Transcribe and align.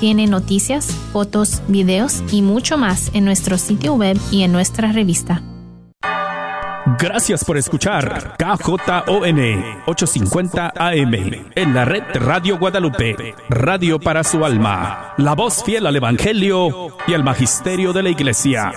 tiene 0.00 0.26
noticias, 0.26 0.86
fotos, 1.12 1.62
videos 1.68 2.22
y 2.32 2.42
mucho 2.42 2.78
más 2.78 3.10
en 3.14 3.24
nuestro 3.24 3.58
sitio 3.58 3.94
web 3.94 4.18
y 4.30 4.42
en 4.42 4.52
nuestra 4.52 4.92
revista. 4.92 5.42
Gracias 6.98 7.44
por 7.44 7.58
escuchar 7.58 8.36
KJON 8.38 9.38
850 9.86 10.72
AM 10.74 11.14
en 11.54 11.74
la 11.74 11.84
red 11.84 12.02
Radio 12.14 12.58
Guadalupe, 12.58 13.34
radio 13.50 14.00
para 14.00 14.24
su 14.24 14.44
alma, 14.44 15.14
la 15.18 15.34
voz 15.34 15.62
fiel 15.62 15.86
al 15.86 15.96
Evangelio 15.96 16.96
y 17.06 17.14
al 17.14 17.22
Magisterio 17.22 17.92
de 17.92 18.02
la 18.02 18.10
Iglesia. 18.10 18.72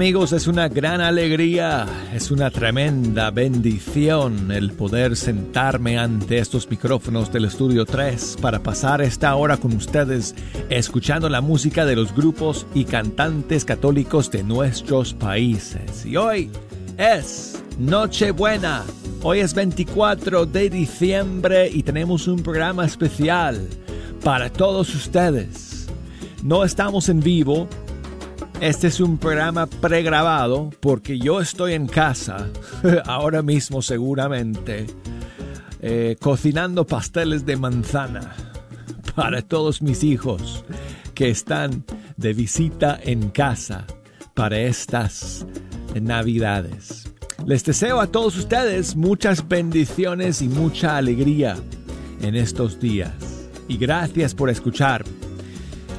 Amigos, 0.00 0.32
es 0.32 0.46
una 0.46 0.66
gran 0.70 1.02
alegría, 1.02 1.86
es 2.14 2.30
una 2.30 2.50
tremenda 2.50 3.30
bendición 3.30 4.50
el 4.50 4.72
poder 4.72 5.14
sentarme 5.14 5.98
ante 5.98 6.38
estos 6.38 6.70
micrófonos 6.70 7.30
del 7.30 7.44
Estudio 7.44 7.84
3 7.84 8.38
para 8.40 8.62
pasar 8.62 9.02
esta 9.02 9.34
hora 9.34 9.58
con 9.58 9.74
ustedes 9.76 10.34
escuchando 10.70 11.28
la 11.28 11.42
música 11.42 11.84
de 11.84 11.96
los 11.96 12.14
grupos 12.14 12.66
y 12.72 12.86
cantantes 12.86 13.66
católicos 13.66 14.30
de 14.30 14.42
nuestros 14.42 15.12
países. 15.12 16.06
Y 16.06 16.16
hoy 16.16 16.50
es 16.96 17.62
Nochebuena, 17.78 18.84
hoy 19.22 19.40
es 19.40 19.52
24 19.52 20.46
de 20.46 20.70
diciembre 20.70 21.68
y 21.68 21.82
tenemos 21.82 22.26
un 22.26 22.42
programa 22.42 22.86
especial 22.86 23.68
para 24.24 24.50
todos 24.50 24.94
ustedes. 24.94 25.88
No 26.42 26.64
estamos 26.64 27.10
en 27.10 27.20
vivo, 27.20 27.68
este 28.60 28.88
es 28.88 29.00
un 29.00 29.16
programa 29.16 29.66
pregrabado 29.66 30.70
porque 30.80 31.18
yo 31.18 31.40
estoy 31.40 31.72
en 31.72 31.86
casa, 31.86 32.48
ahora 33.06 33.42
mismo 33.42 33.80
seguramente, 33.80 34.86
eh, 35.80 36.16
cocinando 36.20 36.86
pasteles 36.86 37.46
de 37.46 37.56
manzana 37.56 38.34
para 39.14 39.40
todos 39.42 39.80
mis 39.80 40.04
hijos 40.04 40.64
que 41.14 41.30
están 41.30 41.84
de 42.16 42.34
visita 42.34 43.00
en 43.02 43.30
casa 43.30 43.86
para 44.34 44.58
estas 44.60 45.46
navidades. 46.00 47.10
Les 47.46 47.64
deseo 47.64 48.00
a 48.00 48.06
todos 48.06 48.36
ustedes 48.36 48.94
muchas 48.94 49.48
bendiciones 49.48 50.42
y 50.42 50.48
mucha 50.48 50.98
alegría 50.98 51.56
en 52.20 52.34
estos 52.34 52.78
días. 52.78 53.12
Y 53.68 53.78
gracias 53.78 54.34
por 54.34 54.50
escuchar 54.50 55.04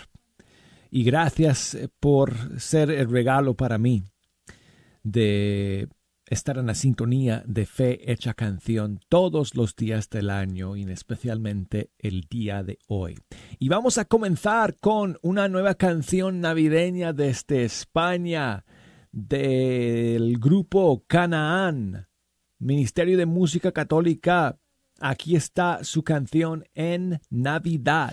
Y 0.91 1.05
gracias 1.05 1.79
por 2.01 2.61
ser 2.61 2.91
el 2.91 3.09
regalo 3.09 3.55
para 3.55 3.79
mí 3.79 4.05
de 5.03 5.89
estar 6.31 6.59
en 6.59 6.67
la 6.67 6.75
sintonía 6.75 7.43
de 7.47 7.67
fe 7.67 8.13
hecha 8.13 8.35
canción 8.35 9.01
todos 9.09 9.57
los 9.57 9.75
días 9.75 10.09
del 10.11 10.31
año 10.31 10.77
y 10.77 10.85
especialmente 10.85 11.91
el 11.99 12.23
día 12.31 12.63
de 12.63 12.79
hoy. 12.87 13.19
Y 13.59 13.69
vamos 13.69 13.99
a 13.99 14.05
comenzar 14.05 14.77
con 14.77 15.19
una 15.23 15.49
nueva 15.49 15.75
canción 15.75 16.41
navideña 16.41 17.13
desde 17.13 17.65
España 17.65 18.65
del 19.11 20.39
grupo 20.39 21.05
Canaán, 21.09 22.07
Ministerio 22.59 23.19
de 23.19 23.27
Música 23.27 23.73
Católica. 23.73 24.57
Aquí 25.01 25.35
está 25.35 25.83
su 25.83 26.05
canción 26.05 26.65
en 26.75 27.21
Navidad. 27.29 28.13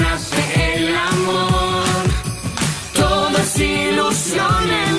nace 0.00 0.76
el 0.76 0.96
amor. 0.96 1.84
Todo 2.94 3.38
es 3.38 3.58
ilusiones. 3.58 4.89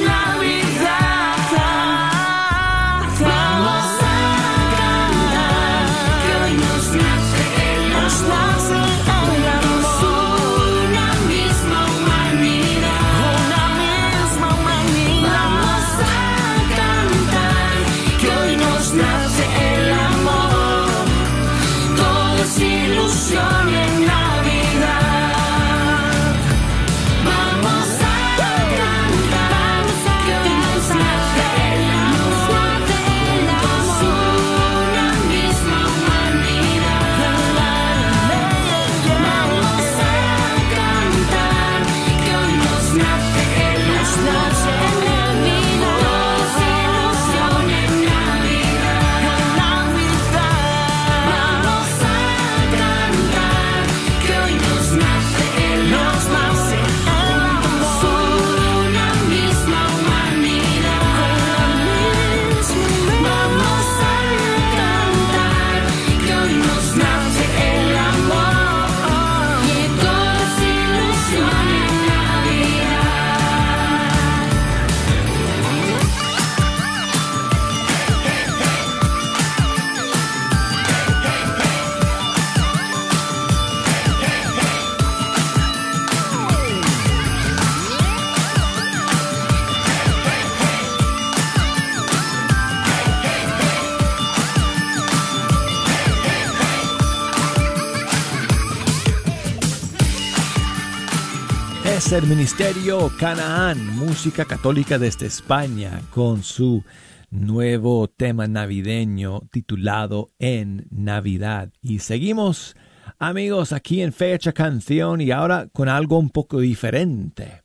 El 102.17 102.27
Ministerio 102.27 103.09
Canaán, 103.17 103.95
música 103.95 104.43
católica 104.43 104.99
desde 104.99 105.27
España, 105.27 106.01
con 106.09 106.43
su 106.43 106.83
nuevo 107.29 108.09
tema 108.09 108.47
navideño 108.47 109.43
titulado 109.49 110.29
En 110.37 110.87
Navidad. 110.89 111.71
Y 111.81 111.99
seguimos, 111.99 112.75
amigos, 113.17 113.71
aquí 113.71 114.01
en 114.01 114.11
Fecha 114.11 114.51
Canción 114.51 115.21
y 115.21 115.31
ahora 115.31 115.69
con 115.71 115.87
algo 115.87 116.17
un 116.17 116.31
poco 116.31 116.59
diferente. 116.59 117.63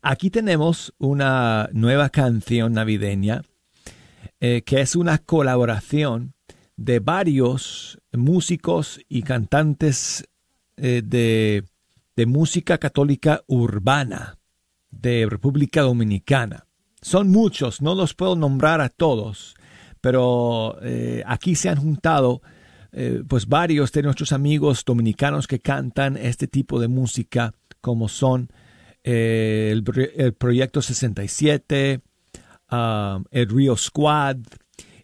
Aquí 0.00 0.30
tenemos 0.30 0.94
una 0.98 1.68
nueva 1.72 2.10
canción 2.10 2.74
navideña 2.74 3.42
eh, 4.38 4.62
que 4.62 4.80
es 4.80 4.94
una 4.94 5.18
colaboración 5.18 6.34
de 6.76 7.00
varios 7.00 7.98
músicos 8.12 9.00
y 9.08 9.22
cantantes 9.22 10.28
eh, 10.76 11.02
de 11.04 11.64
de 12.16 12.26
música 12.26 12.78
católica 12.78 13.42
urbana 13.46 14.38
de 14.90 15.26
República 15.28 15.82
Dominicana. 15.82 16.66
Son 17.00 17.30
muchos, 17.30 17.82
no 17.82 17.94
los 17.94 18.14
puedo 18.14 18.36
nombrar 18.36 18.80
a 18.80 18.88
todos, 18.88 19.54
pero 20.00 20.78
eh, 20.82 21.22
aquí 21.26 21.54
se 21.54 21.68
han 21.68 21.78
juntado 21.78 22.42
eh, 22.92 23.22
pues 23.26 23.48
varios 23.48 23.90
de 23.92 24.02
nuestros 24.02 24.32
amigos 24.32 24.84
dominicanos 24.84 25.46
que 25.46 25.60
cantan 25.60 26.16
este 26.16 26.46
tipo 26.46 26.78
de 26.78 26.88
música, 26.88 27.54
como 27.80 28.08
son 28.08 28.50
eh, 29.02 29.70
el, 29.72 30.34
Proyecto 30.34 30.82
67, 30.82 32.02
um, 32.70 33.24
el 33.30 33.48
Rio 33.48 33.76
Squad, 33.76 34.36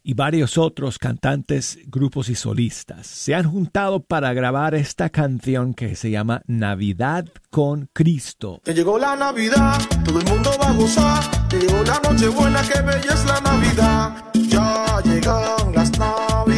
y 0.08 0.14
varios 0.14 0.56
otros 0.56 0.98
cantantes, 0.98 1.78
grupos 1.84 2.30
y 2.30 2.34
solistas 2.34 3.06
se 3.06 3.34
han 3.34 3.44
juntado 3.44 4.02
para 4.02 4.32
grabar 4.32 4.74
esta 4.74 5.10
canción 5.10 5.74
que 5.74 5.96
se 5.96 6.10
llama 6.10 6.40
Navidad 6.46 7.26
con 7.50 7.90
Cristo. 7.92 8.62
Que 8.64 8.72
llegó 8.72 8.98
la 8.98 9.16
Navidad, 9.16 9.78
todo 10.06 10.20
el 10.20 10.24
mundo 10.24 10.50
va 10.58 10.70
a 10.70 10.72
gozar. 10.72 11.48
Que 11.50 11.58
llegó 11.58 11.84
la 11.84 12.00
noche 12.08 12.28
buena, 12.28 12.62
bella 12.62 13.12
es 13.12 13.24
la 13.26 13.40
Navidad. 13.42 14.24
Ya 14.48 15.02
llegan 15.04 15.74
las 15.74 15.98
Navidades 15.98 16.57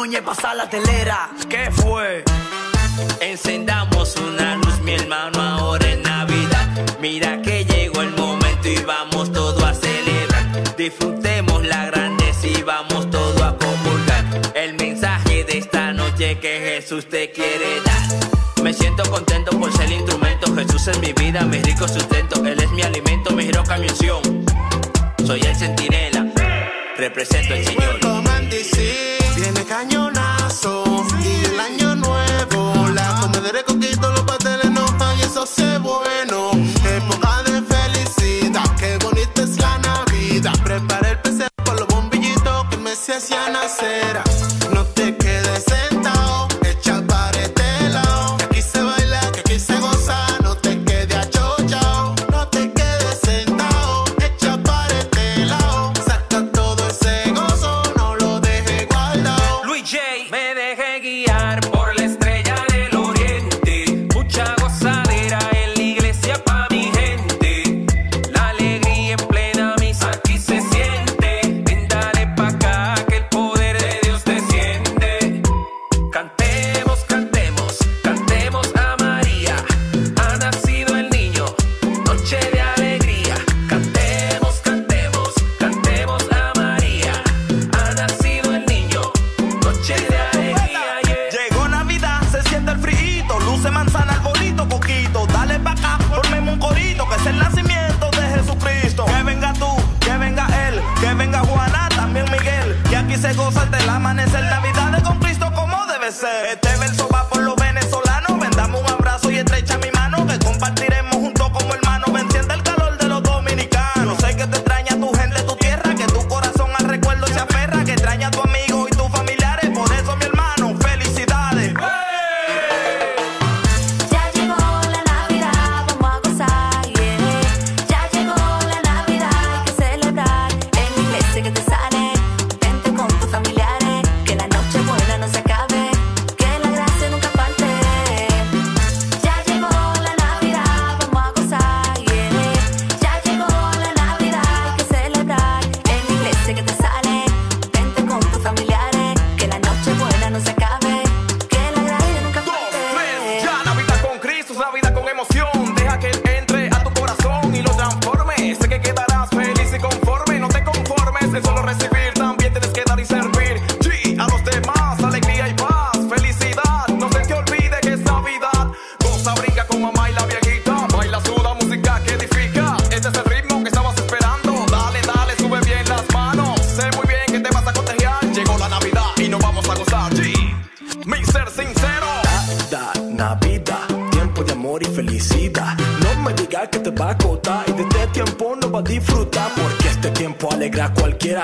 Núñez 0.00 0.22
pasa 0.22 0.54
la 0.54 0.66
telera. 0.66 1.28
¿Qué 1.46 1.70
fue? 1.70 2.24
Encendamos 3.20 4.16
una 4.16 4.56
luz, 4.56 4.80
mi 4.80 4.94
hermano, 4.94 5.38
ahora 5.42 5.92
en 5.92 6.02
Navidad. 6.02 6.66
Mira 7.02 7.42
que 7.42 7.66
llegó 7.66 8.00
el 8.00 8.16
momento 8.16 8.66
y 8.66 8.82
vamos 8.82 9.30
todo 9.30 9.62
a 9.62 9.74
celebrar. 9.74 10.74
Disfrutemos 10.78 11.66
la 11.66 11.84
gran 11.84 12.16
vamos 12.64 13.10
todo 13.10 13.44
a 13.44 13.54
comulgar. 13.58 14.24
El 14.54 14.72
mensaje 14.76 15.44
de 15.44 15.58
esta 15.58 15.92
noche 15.92 16.38
que 16.38 16.60
Jesús 16.60 17.06
te 17.06 17.30
quiere 17.30 17.82
dar. 17.84 18.62
Me 18.62 18.72
siento 18.72 19.02
contento 19.10 19.50
por 19.60 19.70
ser 19.70 19.84
el 19.84 19.92
instrumento. 20.00 20.54
Jesús 20.54 20.88
es 20.88 20.98
mi 21.00 21.12
vida, 21.12 21.42
mi 21.42 21.58
rico 21.58 21.86
sustento. 21.86 22.42
Él 22.46 22.58
es 22.58 22.70
mi 22.70 22.80
alimento, 22.80 23.32
mi 23.32 23.44
giro 23.44 23.62
canción. 23.64 24.22
Soy 25.26 25.42
el 25.42 25.54
centinela, 25.54 26.26
represento 26.96 27.52
al 27.52 27.59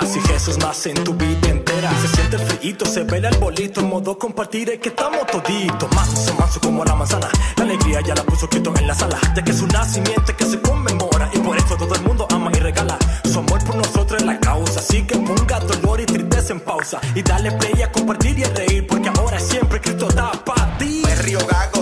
Si 0.04 0.20
Jesús 0.20 0.58
nace 0.58 0.90
en 0.90 1.04
tu 1.04 1.14
vida 1.14 1.48
entera, 1.48 1.90
se 2.00 2.08
siente 2.08 2.36
el 2.36 2.42
frío, 2.42 2.86
se 2.86 3.04
ve 3.04 3.18
el 3.18 3.38
bolito. 3.38 3.80
En 3.80 3.88
modo 3.88 4.18
compartir 4.18 4.68
es 4.70 4.78
que 4.78 4.90
estamos 4.90 5.26
toditos. 5.26 5.90
Manso, 5.94 6.34
manso 6.34 6.60
como 6.60 6.84
la 6.84 6.94
manzana. 6.94 7.28
La 7.56 7.64
alegría 7.64 8.00
ya 8.02 8.14
la 8.14 8.22
puso 8.22 8.48
quieto 8.48 8.74
en 8.76 8.86
la 8.86 8.94
sala. 8.94 9.18
De 9.34 9.42
que 9.42 9.52
es 9.52 9.60
un 9.62 9.68
nacimiento 9.68 10.36
que 10.36 10.44
se 10.44 10.60
conmemora. 10.60 11.30
Y 11.32 11.38
por 11.38 11.56
eso 11.56 11.76
todo 11.76 11.94
el 11.94 12.02
mundo 12.02 12.26
ama 12.30 12.50
y 12.54 12.58
regala. 12.58 12.98
Su 13.24 13.38
amor 13.38 13.64
por 13.64 13.76
nosotros 13.76 14.20
es 14.20 14.26
la 14.26 14.38
causa. 14.38 14.80
Así 14.80 15.02
que 15.06 15.16
ponga 15.16 15.60
dolor 15.60 16.00
y 16.00 16.06
tristeza 16.06 16.52
en 16.52 16.60
pausa. 16.60 17.00
Y 17.14 17.22
dale 17.22 17.52
play 17.52 17.82
a 17.82 17.90
compartir 17.90 18.38
y 18.38 18.44
a 18.44 18.48
reír. 18.50 18.86
Porque 18.86 19.08
ahora 19.08 19.40
siempre 19.40 19.80
Cristo 19.80 20.08
da 20.08 20.32
para 20.44 20.76
ti. 20.78 21.02
Me 21.04 21.14
río 21.16 21.38
gago 21.46 21.75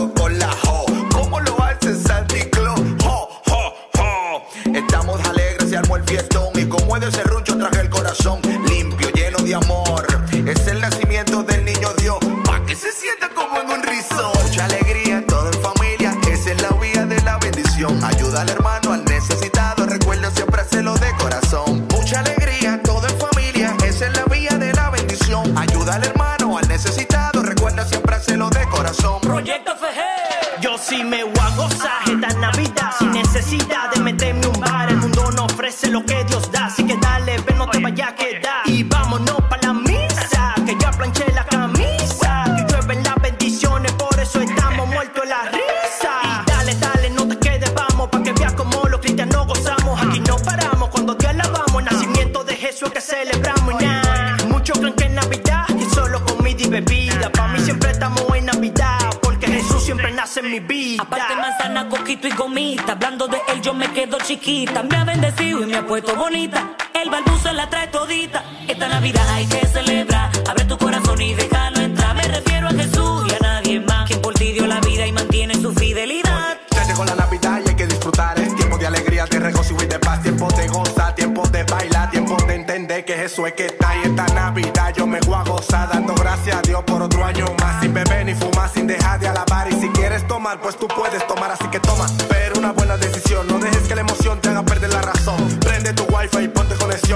El 66.34 67.10
balbú 67.10 67.38
se 67.38 67.52
la 67.52 67.70
trae 67.70 67.86
todita 67.86 68.42
Esta 68.66 68.88
Navidad 68.88 69.24
hay 69.28 69.46
que 69.46 69.64
celebrar 69.68 70.32
Abre 70.48 70.64
tu 70.64 70.76
corazón 70.76 71.22
y 71.22 71.32
déjalo 71.32 71.78
entrar 71.78 72.16
Me 72.16 72.22
refiero 72.22 72.66
a 72.66 72.70
Jesús 72.72 73.24
y 73.30 73.34
a 73.34 73.38
nadie 73.38 73.78
más 73.78 74.08
Quien 74.08 74.20
por 74.20 74.34
ti 74.34 74.52
dio 74.52 74.66
la 74.66 74.80
vida 74.80 75.06
y 75.06 75.12
mantiene 75.12 75.54
su 75.54 75.72
fidelidad 75.72 76.58
Ya 76.72 76.84
llegó 76.88 77.04
la 77.04 77.14
Navidad 77.14 77.60
y 77.64 77.68
hay 77.68 77.76
que 77.76 77.86
disfrutar. 77.86 78.36
Es 78.40 78.52
tiempo 78.56 78.76
de 78.78 78.86
alegría, 78.88 79.26
de 79.26 79.38
regocijo 79.38 79.80
y 79.84 79.86
de 79.86 79.98
paz. 80.00 80.22
Tiempo 80.22 80.48
de 80.48 80.66
gozar, 80.66 81.14
tiempo 81.14 81.46
de 81.46 81.62
bailar. 81.62 82.10
Tiempo 82.10 82.36
de 82.48 82.54
entender 82.56 83.04
que 83.04 83.14
Jesús 83.14 83.46
es 83.46 83.52
que 83.52 83.66
está. 83.66 83.94
Y 83.96 84.08
esta 84.08 84.26
Navidad 84.34 84.92
yo 84.96 85.06
me 85.06 85.20
voy 85.20 85.36
a 85.36 85.44
gozar. 85.44 85.88
Dando 85.88 86.14
gracias 86.14 86.56
a 86.56 86.62
Dios 86.62 86.82
por 86.82 87.00
otro 87.00 87.24
año 87.24 87.46
más. 87.60 87.80
Sin 87.80 87.94
beber 87.94 88.26
ni 88.26 88.34
fumar, 88.34 88.68
sin 88.74 88.88
dejar 88.88 89.20
de 89.20 89.28
alabar. 89.28 89.72
Y 89.72 89.80
si 89.80 89.88
quieres 89.90 90.26
tomar, 90.26 90.60
pues 90.60 90.76
tú 90.76 90.88
puedes 90.88 91.24
tomar. 91.28 91.52
Así 91.52 91.68
que 91.68 91.78
toma. 91.78 92.06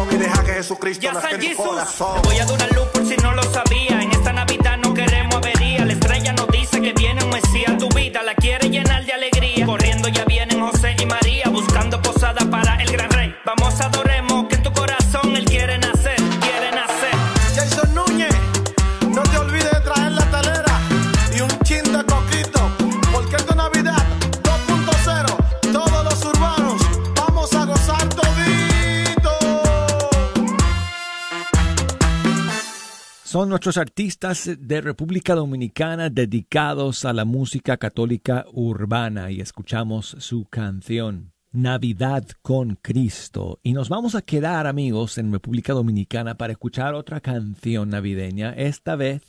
Conexión. 0.07 0.23
Y 0.23 0.25
deja 0.25 0.45
que 0.45 0.53
Jesucristo 0.53 1.13
nazca 1.13 1.31
en 1.31 1.57
tu 1.57 1.63
corazón. 1.63 2.23
te 2.23 2.29
voy 2.29 2.39
a 2.39 2.45
dar 2.45 2.55
una 2.55 2.67
luz 2.69 2.98
artistas 33.67 34.49
de 34.59 34.81
República 34.81 35.35
Dominicana 35.35 36.11
dedicados 36.11 37.05
a 37.05 37.13
la 37.13 37.25
música 37.25 37.77
católica 37.77 38.47
urbana 38.53 39.33
y 39.33 39.41
escuchamos 39.41 40.17
su 40.21 40.45
canción 40.45 41.33
Navidad 41.51 42.25
con 42.41 42.77
Cristo. 42.77 43.59
Y 43.65 43.73
nos 43.73 43.89
vamos 43.89 44.15
a 44.15 44.23
quedar 44.23 44.69
amigos 44.69 45.19
en 45.19 45.33
República 45.33 45.73
Dominicana 45.73 46.37
para 46.37 46.53
escuchar 46.53 46.95
otra 46.95 47.21
canción 47.21 47.91
navideña, 47.91 48.53
esta 48.53 48.95
vez 48.95 49.23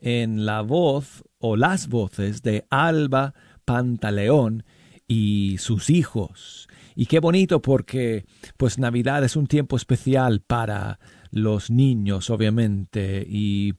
en 0.00 0.46
la 0.46 0.62
voz 0.62 1.22
o 1.38 1.56
las 1.56 1.88
voces 1.88 2.42
de 2.42 2.64
Alba 2.70 3.34
Pantaleón 3.66 4.64
y 5.06 5.58
sus 5.58 5.90
hijos. 5.90 6.66
Y 6.96 7.06
qué 7.06 7.20
bonito 7.20 7.60
porque 7.60 8.24
pues 8.56 8.78
Navidad 8.78 9.22
es 9.22 9.36
un 9.36 9.46
tiempo 9.46 9.76
especial 9.76 10.40
para 10.40 10.98
los 11.30 11.70
niños, 11.70 12.30
obviamente, 12.30 13.24
y 13.28 13.74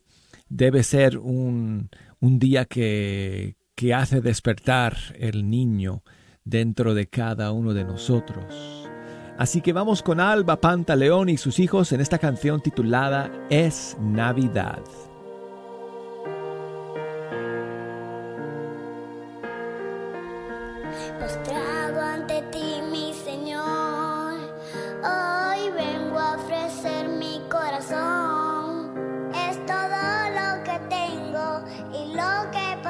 debe 0.50 0.84
ser 0.84 1.18
un, 1.18 1.90
un 2.20 2.40
día 2.40 2.66
que, 2.66 3.56
que 3.76 3.94
hace 3.94 4.22
despertar 4.22 4.98
el 5.18 5.50
niño 5.50 6.04
dentro 6.44 6.94
de 6.94 7.08
cada 7.08 7.52
uno 7.52 7.74
de 7.74 7.84
nosotros. 7.84 8.90
Así 9.38 9.62
que 9.62 9.74
vamos 9.74 10.04
con 10.04 10.20
Alba 10.20 10.62
Pantaleón 10.62 11.30
y 11.30 11.38
sus 11.38 11.60
hijos 11.60 11.92
en 11.94 12.02
esta 12.02 12.20
canción 12.20 12.62
titulada 12.62 13.32
Es 13.50 13.98
Navidad. 14.00 14.84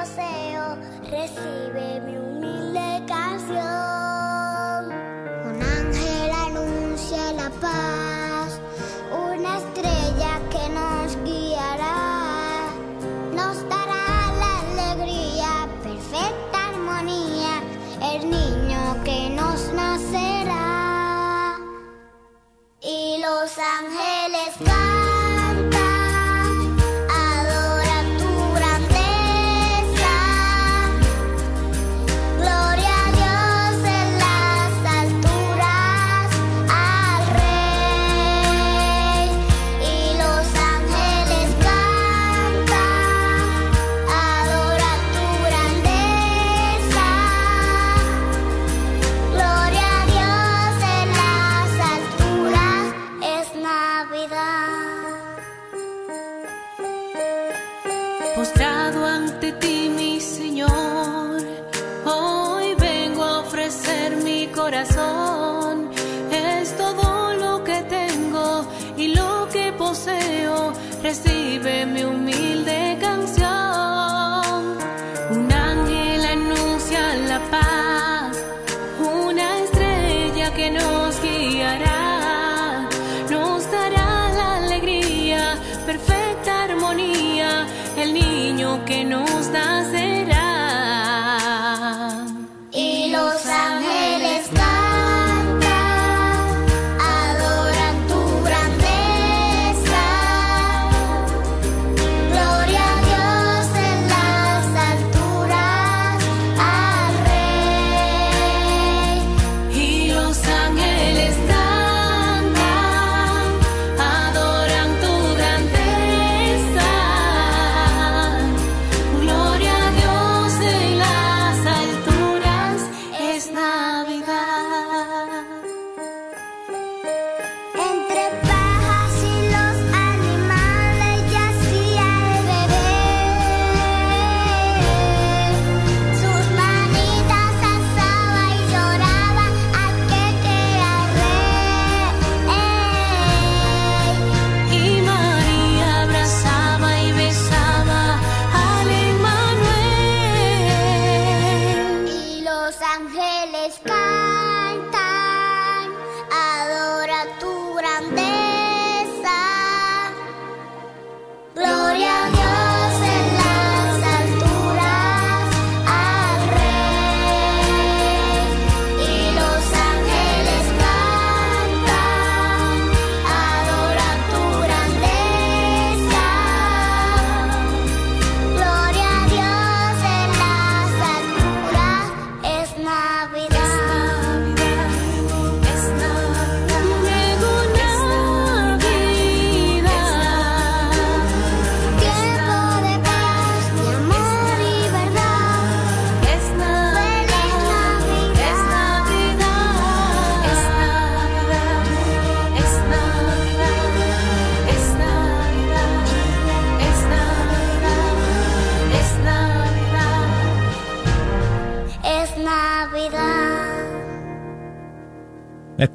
Recibe 0.02 2.00
mi 2.00 2.16
humilde 2.16 3.04
canción. 3.06 3.60
Un 5.46 5.62
ángel 5.62 6.30
anuncia 6.48 7.32
la 7.34 7.48
paz, 7.60 8.21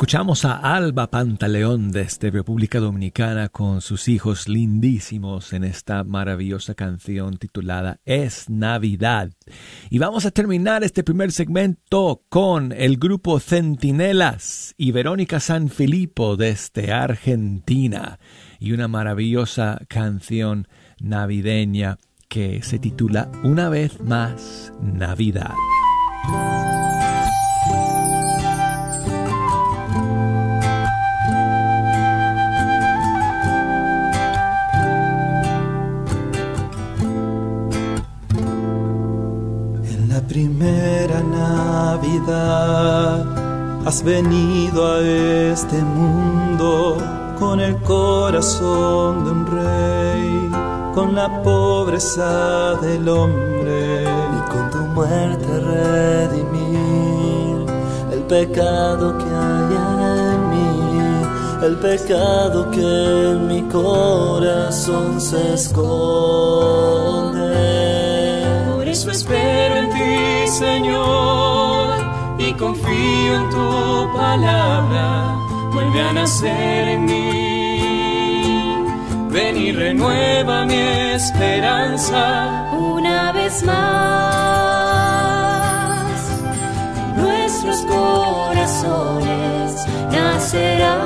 Escuchamos 0.07 0.45
a 0.45 0.59
Alba 0.59 1.07
Pantaleón 1.11 1.91
desde 1.91 2.31
República 2.31 2.79
Dominicana 2.79 3.49
con 3.49 3.81
sus 3.81 4.07
hijos 4.07 4.47
lindísimos 4.47 5.51
en 5.51 5.65
esta 5.65 6.05
maravillosa 6.05 6.75
canción 6.75 7.35
titulada 7.35 7.99
Es 8.05 8.49
Navidad. 8.49 9.31
Y 9.89 9.99
vamos 9.99 10.25
a 10.25 10.31
terminar 10.31 10.85
este 10.85 11.03
primer 11.03 11.33
segmento 11.33 12.21
con 12.29 12.71
el 12.71 12.95
grupo 12.95 13.41
Centinelas 13.41 14.73
y 14.77 14.93
Verónica 14.93 15.41
Sanfilippo 15.41 16.37
desde 16.37 16.93
Argentina 16.93 18.17
y 18.61 18.71
una 18.71 18.87
maravillosa 18.87 19.81
canción 19.89 20.69
navideña 21.01 21.97
que 22.29 22.63
se 22.63 22.79
titula 22.79 23.29
Una 23.43 23.67
vez 23.67 23.99
más 23.99 24.71
Navidad. 24.81 25.51
Has 43.87 44.03
venido 44.03 44.85
a 44.85 44.99
este 44.99 45.81
mundo 45.81 46.97
con 47.39 47.61
el 47.61 47.77
corazón 47.83 49.23
de 49.23 49.31
un 49.31 49.47
rey, 49.47 50.51
con 50.93 51.15
la 51.15 51.41
pobreza 51.41 52.75
del 52.81 53.07
hombre 53.07 54.03
y 54.03 54.41
con 54.51 54.69
tu 54.71 54.79
muerte 54.93 55.47
redimir 55.61 57.65
el 58.11 58.23
pecado 58.23 59.17
que 59.17 59.23
hay 59.23 59.73
en 60.33 60.49
mí, 60.49 60.91
el 61.63 61.77
pecado 61.77 62.69
que 62.69 62.81
en 62.81 63.47
mi 63.47 63.61
corazón 63.69 65.21
se 65.21 65.53
esconde. 65.53 65.85
Por 68.75 68.85
eso 68.85 69.11
espero 69.11 69.77
en 69.77 69.89
ti, 69.91 70.45
Señor, 70.59 72.06
confío 72.57 73.35
en 73.35 73.49
tu 73.49 74.11
palabra. 74.13 75.35
Vuelve 75.71 76.01
a 76.01 76.13
nacer 76.13 76.87
en 76.89 77.05
mí. 77.05 78.83
Ven 79.29 79.57
y 79.57 79.71
renueva 79.71 80.65
mi 80.65 80.75
esperanza. 81.19 82.69
Una 82.73 83.31
vez 83.31 83.63
más, 83.63 83.77
nuestros 87.15 87.79
corazones 87.81 89.85
nacerá 90.11 90.97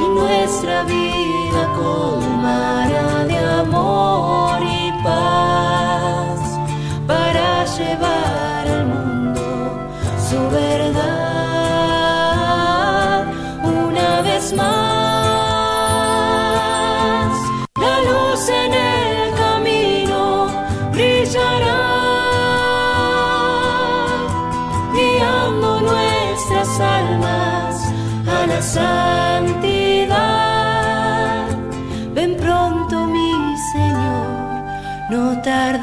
y 0.00 0.02
nuestra 0.20 0.84
vida 0.84 1.60
colmará 1.76 3.24
de 3.24 3.38
amor 3.62 4.62
y 4.62 4.92
paz 5.02 6.38
para 7.06 7.64
llevar 7.64 8.27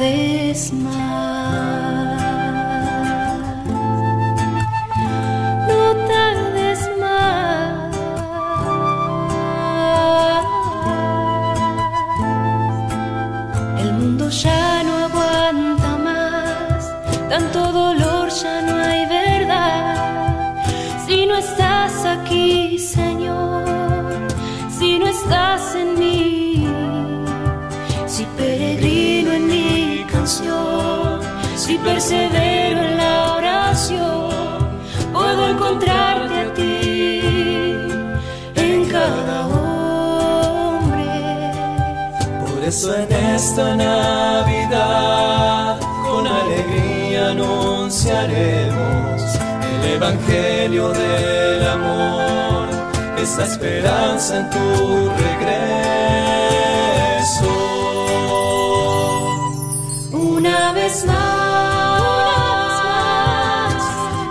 no 0.05 0.11
tardes 0.11 0.73
más. 0.73 1.74
Esta 43.45 43.75
Navidad 43.75 45.79
con 46.03 46.25
alegría 46.25 47.29
anunciaremos 47.29 49.21
el 49.69 49.84
Evangelio 49.97 50.89
del 50.89 51.67
amor, 51.67 52.67
esta 53.19 53.45
esperanza 53.45 54.39
en 54.39 54.49
tu 54.49 55.12
regreso. 55.25 55.62
Una 60.12 60.73
vez 60.73 61.05
más, 61.05 61.13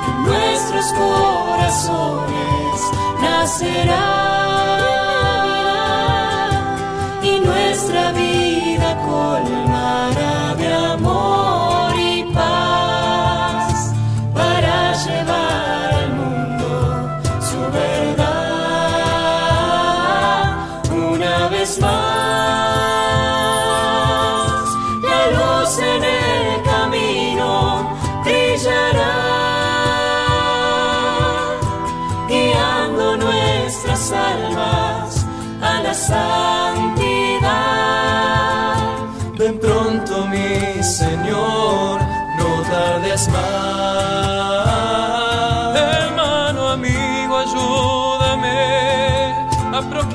en 0.09 0.24
nuestros 0.24 0.87
corazones 0.98 2.81
nacerá 3.22 4.34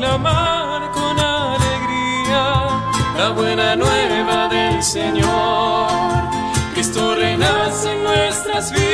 proclamar 0.09 0.91
con 0.91 1.19
alegría 1.19 2.67
la 3.17 3.29
buena 3.29 3.75
nueva 3.75 4.47
del 4.47 4.81
Señor. 4.81 5.89
Cristo 6.73 7.15
renace 7.15 7.91
en 7.91 8.03
nuestras 8.03 8.71
vidas. 8.71 8.87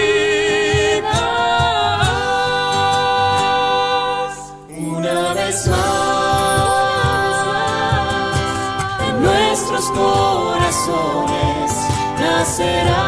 Una 4.78 5.34
vez 5.34 5.68
más, 5.68 7.36
en 9.08 9.24
nuestros 9.24 9.86
corazones 9.92 11.72
nacerá 12.20 13.05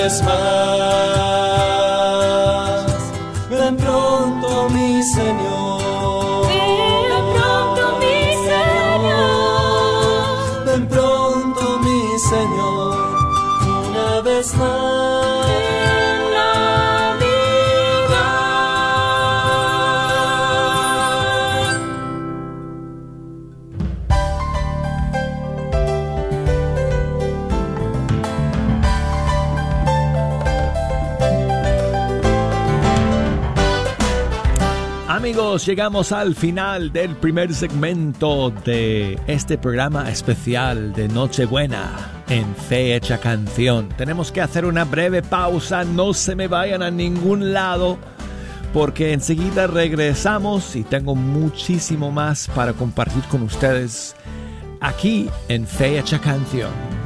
no 0.00 0.08
tardes 0.08 0.79
Llegamos 35.66 36.12
al 36.12 36.34
final 36.34 36.90
del 36.90 37.16
primer 37.16 37.52
segmento 37.52 38.50
de 38.64 39.18
este 39.26 39.58
programa 39.58 40.10
especial 40.10 40.94
de 40.94 41.06
Nochebuena 41.08 42.22
en 42.28 42.54
Fe 42.54 42.98
Canción. 43.22 43.88
Tenemos 43.90 44.32
que 44.32 44.40
hacer 44.40 44.64
una 44.64 44.84
breve 44.84 45.22
pausa, 45.22 45.84
no 45.84 46.14
se 46.14 46.34
me 46.34 46.48
vayan 46.48 46.82
a 46.82 46.90
ningún 46.90 47.52
lado 47.52 47.98
porque 48.72 49.12
enseguida 49.12 49.66
regresamos 49.66 50.76
y 50.76 50.82
tengo 50.82 51.14
muchísimo 51.14 52.10
más 52.10 52.48
para 52.54 52.72
compartir 52.72 53.22
con 53.24 53.42
ustedes 53.42 54.16
aquí 54.80 55.28
en 55.48 55.66
Fe 55.66 56.02
Canción. 56.22 56.99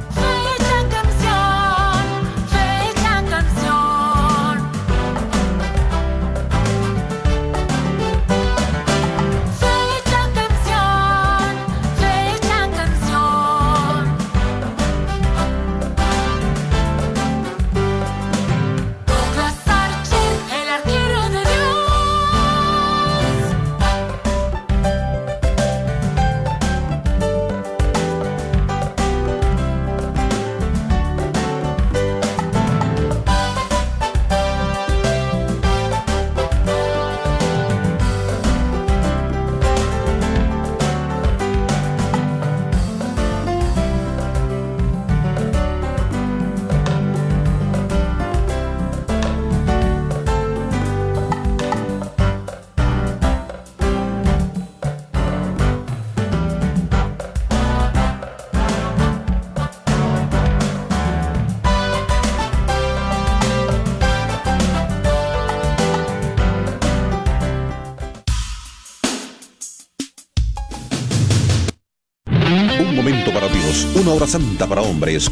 Para 74.63 74.81
hombres. 74.81 75.29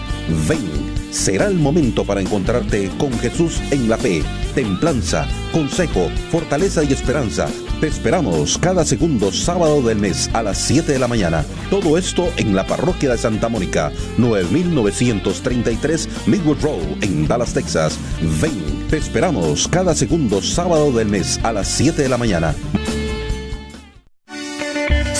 Ven, 0.48 0.60
será 1.10 1.48
el 1.48 1.56
momento 1.56 2.04
para 2.04 2.20
encontrarte 2.20 2.90
con 2.98 3.12
Jesús 3.20 3.62
en 3.72 3.88
la 3.88 3.98
fe, 3.98 4.22
templanza, 4.54 5.26
consejo, 5.54 6.10
fortaleza 6.30 6.84
y 6.84 6.92
esperanza. 6.92 7.48
Te 7.80 7.88
esperamos 7.88 8.58
cada 8.58 8.84
segundo 8.84 9.32
sábado 9.32 9.82
del 9.82 10.00
mes 10.00 10.30
a 10.34 10.44
las 10.44 10.58
7 10.58 10.92
de 10.92 11.00
la 11.00 11.08
mañana. 11.08 11.46
Todo 11.70 11.98
esto 11.98 12.30
en 12.38 12.56
la 12.56 12.68
parroquia 12.68 13.12
de 13.12 13.18
Santa 13.18 13.48
Mónica, 13.48 13.92
9933 14.18 16.10
Midwood 16.28 16.62
Road 16.62 17.02
en 17.02 17.28
Dallas, 17.28 17.54
Texas. 17.54 17.98
Ven, 18.42 18.88
te 18.90 18.98
esperamos 18.98 19.68
cada 19.70 19.96
segundo 19.96 20.42
sábado 20.42 20.92
del 20.92 21.08
mes 21.08 21.40
a 21.44 21.54
las 21.54 21.70
7 21.70 22.02
de 22.02 22.10
la 22.10 22.18
mañana. 22.18 22.54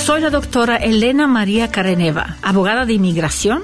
Soy 0.04 0.20
la 0.20 0.30
doctora 0.30 0.76
Elena 0.76 1.28
María 1.28 1.72
Careneva, 1.72 2.36
abogada 2.42 2.86
de 2.86 2.92
inmigración 2.92 3.64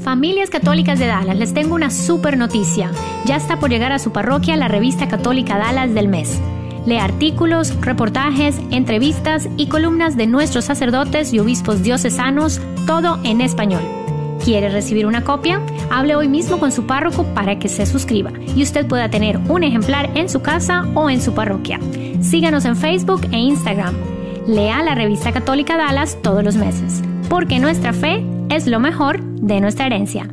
Familias 0.00 0.50
Católicas 0.50 0.98
de 0.98 1.06
Dallas, 1.06 1.36
les 1.36 1.52
tengo 1.52 1.74
una 1.74 1.90
super 1.90 2.36
noticia. 2.36 2.90
Ya 3.24 3.36
está 3.36 3.58
por 3.58 3.70
llegar 3.70 3.92
a 3.92 3.98
su 3.98 4.12
parroquia 4.12 4.56
la 4.56 4.68
revista 4.68 5.08
católica 5.08 5.58
Dallas 5.58 5.94
del 5.94 6.08
mes. 6.08 6.40
Lee 6.86 6.98
artículos, 6.98 7.74
reportajes, 7.80 8.60
entrevistas 8.70 9.48
y 9.56 9.66
columnas 9.66 10.16
de 10.16 10.28
nuestros 10.28 10.64
sacerdotes 10.64 11.32
y 11.32 11.40
obispos 11.40 11.82
diocesanos, 11.82 12.60
todo 12.86 13.18
en 13.24 13.40
español. 13.40 13.82
¿Quiere 14.44 14.68
recibir 14.68 15.06
una 15.06 15.24
copia? 15.24 15.60
Hable 15.90 16.14
hoy 16.14 16.28
mismo 16.28 16.58
con 16.58 16.70
su 16.70 16.86
párroco 16.86 17.24
para 17.34 17.58
que 17.58 17.68
se 17.68 17.86
suscriba 17.86 18.30
y 18.54 18.62
usted 18.62 18.86
pueda 18.86 19.10
tener 19.10 19.38
un 19.48 19.64
ejemplar 19.64 20.10
en 20.14 20.28
su 20.28 20.40
casa 20.40 20.86
o 20.94 21.10
en 21.10 21.20
su 21.20 21.34
parroquia. 21.34 21.80
Síganos 22.20 22.64
en 22.64 22.76
Facebook 22.76 23.22
e 23.32 23.38
Instagram. 23.38 23.96
Lea 24.46 24.84
la 24.84 24.94
revista 24.94 25.32
católica 25.32 25.76
Dallas 25.76 26.18
todos 26.22 26.44
los 26.44 26.54
meses, 26.54 27.02
porque 27.28 27.58
nuestra 27.58 27.92
fe 27.92 28.24
es 28.50 28.66
lo 28.66 28.80
mejor 28.80 29.22
de 29.22 29.60
nuestra 29.60 29.86
herencia. 29.86 30.28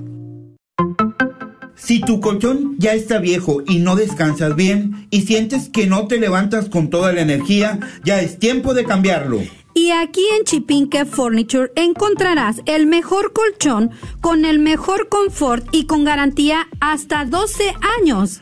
Si 1.76 2.00
tu 2.00 2.22
colchón 2.22 2.76
ya 2.78 2.94
está 2.94 3.20
viejo 3.20 3.62
y 3.68 3.80
no 3.80 3.96
descansas 3.96 4.56
bien 4.56 5.08
y 5.10 5.22
sientes 5.22 5.70
que 5.70 5.88
no 5.88 6.08
te 6.08 6.20
levantas 6.20 6.70
con 6.70 6.90
toda 6.90 7.12
la 7.12 7.22
energía, 7.22 7.80
ya 8.06 8.22
es 8.22 8.40
tiempo 8.40 8.74
de 8.74 8.86
cambiarlo. 8.86 9.42
Y 9.74 9.92
aquí 9.92 10.24
en 10.38 10.46
Chipinque 10.46 11.04
Furniture 11.04 11.72
encontrarás 11.76 12.62
el 12.68 12.86
mejor 12.86 13.34
colchón 13.34 13.92
con 14.22 14.46
el 14.46 14.60
mejor 14.60 15.10
confort 15.10 15.66
y 15.72 15.86
con 15.86 16.04
garantía 16.04 16.68
hasta 16.80 17.26
12 17.26 17.74
años. 18.00 18.42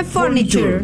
Furniture. 0.03 0.83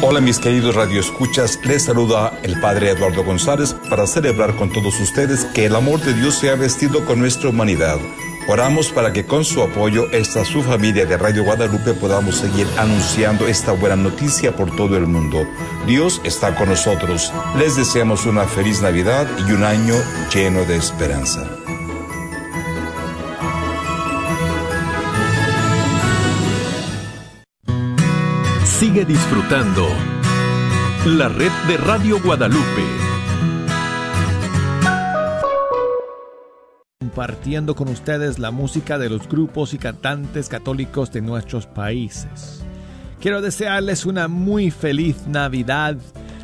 Hola 0.00 0.20
mis 0.20 0.38
queridos 0.38 0.74
radioescuchas, 0.74 1.58
les 1.64 1.84
saluda 1.84 2.38
el 2.42 2.60
Padre 2.60 2.90
Eduardo 2.90 3.24
González 3.24 3.74
para 3.90 4.06
celebrar 4.06 4.56
con 4.56 4.72
todos 4.72 4.98
ustedes 5.00 5.44
que 5.46 5.66
el 5.66 5.76
amor 5.76 6.00
de 6.00 6.14
Dios 6.14 6.36
se 6.36 6.50
ha 6.50 6.54
vestido 6.54 7.04
con 7.04 7.18
nuestra 7.18 7.50
humanidad. 7.50 7.98
Oramos 8.48 8.90
para 8.90 9.12
que 9.12 9.26
con 9.26 9.44
su 9.44 9.62
apoyo, 9.62 10.10
esta 10.10 10.44
su 10.44 10.62
familia 10.62 11.04
de 11.04 11.18
Radio 11.18 11.44
Guadalupe 11.44 11.92
podamos 11.92 12.36
seguir 12.36 12.66
anunciando 12.78 13.46
esta 13.46 13.72
buena 13.72 13.96
noticia 13.96 14.56
por 14.56 14.74
todo 14.74 14.96
el 14.96 15.06
mundo. 15.06 15.46
Dios 15.86 16.22
está 16.24 16.54
con 16.54 16.70
nosotros. 16.70 17.30
Les 17.58 17.76
deseamos 17.76 18.24
una 18.24 18.44
feliz 18.44 18.80
Navidad 18.80 19.28
y 19.46 19.52
un 19.52 19.64
año 19.64 19.94
lleno 20.32 20.64
de 20.64 20.76
esperanza. 20.76 21.46
Sigue 28.78 29.04
disfrutando 29.04 29.88
la 31.04 31.28
red 31.28 31.50
de 31.66 31.76
Radio 31.78 32.22
Guadalupe. 32.22 32.84
Compartiendo 37.00 37.74
con 37.74 37.88
ustedes 37.88 38.38
la 38.38 38.52
música 38.52 38.96
de 38.96 39.10
los 39.10 39.28
grupos 39.28 39.74
y 39.74 39.78
cantantes 39.78 40.48
católicos 40.48 41.10
de 41.10 41.22
nuestros 41.22 41.66
países. 41.66 42.64
Quiero 43.20 43.42
desearles 43.42 44.06
una 44.06 44.28
muy 44.28 44.70
feliz 44.70 45.26
Navidad. 45.26 45.96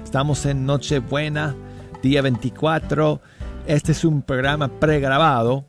Estamos 0.02 0.44
en 0.44 0.66
Nochebuena, 0.66 1.54
día 2.02 2.20
24. 2.20 3.20
Este 3.68 3.92
es 3.92 4.04
un 4.04 4.22
programa 4.22 4.66
pregrabado, 4.80 5.66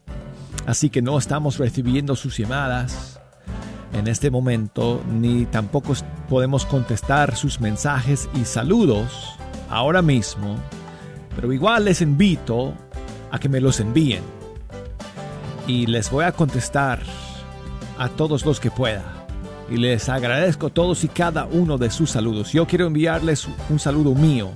así 0.66 0.90
que 0.90 1.04
no 1.04 1.20
estamos 1.20 1.60
recibiendo 1.60 2.16
sus 2.16 2.36
llamadas 2.36 3.15
en 3.96 4.08
este 4.08 4.30
momento, 4.30 5.02
ni 5.10 5.46
tampoco 5.46 5.94
podemos 6.28 6.66
contestar 6.66 7.36
sus 7.36 7.62
mensajes 7.62 8.30
y 8.36 8.44
saludos 8.44 9.38
ahora 9.70 10.02
mismo, 10.02 10.58
pero 11.34 11.54
igual 11.54 11.86
les 11.86 12.02
invito 12.02 12.74
a 13.32 13.40
que 13.40 13.48
me 13.48 13.62
los 13.62 13.80
envíen 13.80 14.22
y 15.66 15.86
les 15.86 16.12
voy 16.12 16.26
a 16.26 16.34
contestar 16.34 17.00
a 17.98 18.10
todos 18.10 18.46
los 18.46 18.60
que 18.60 18.70
pueda. 18.70 19.26
Y 19.72 19.78
les 19.78 20.10
agradezco 20.10 20.70
todos 20.70 21.04
y 21.06 21.08
cada 21.08 21.46
uno 21.46 21.78
de 21.78 21.90
sus 21.90 22.12
saludos. 22.12 22.52
Yo 22.52 22.68
quiero 22.68 22.86
enviarles 22.88 23.48
un 23.70 23.80
saludo 23.80 24.14
mío 24.14 24.52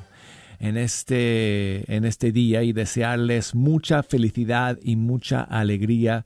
en 0.60 0.78
este, 0.78 1.96
en 1.96 2.04
este 2.04 2.34
día 2.34 2.62
y 2.62 2.74
desearles 2.74 3.56
mucha 3.56 4.04
felicidad 4.04 4.78
y 4.84 4.98
mucha 4.98 5.42
alegría 5.42 6.26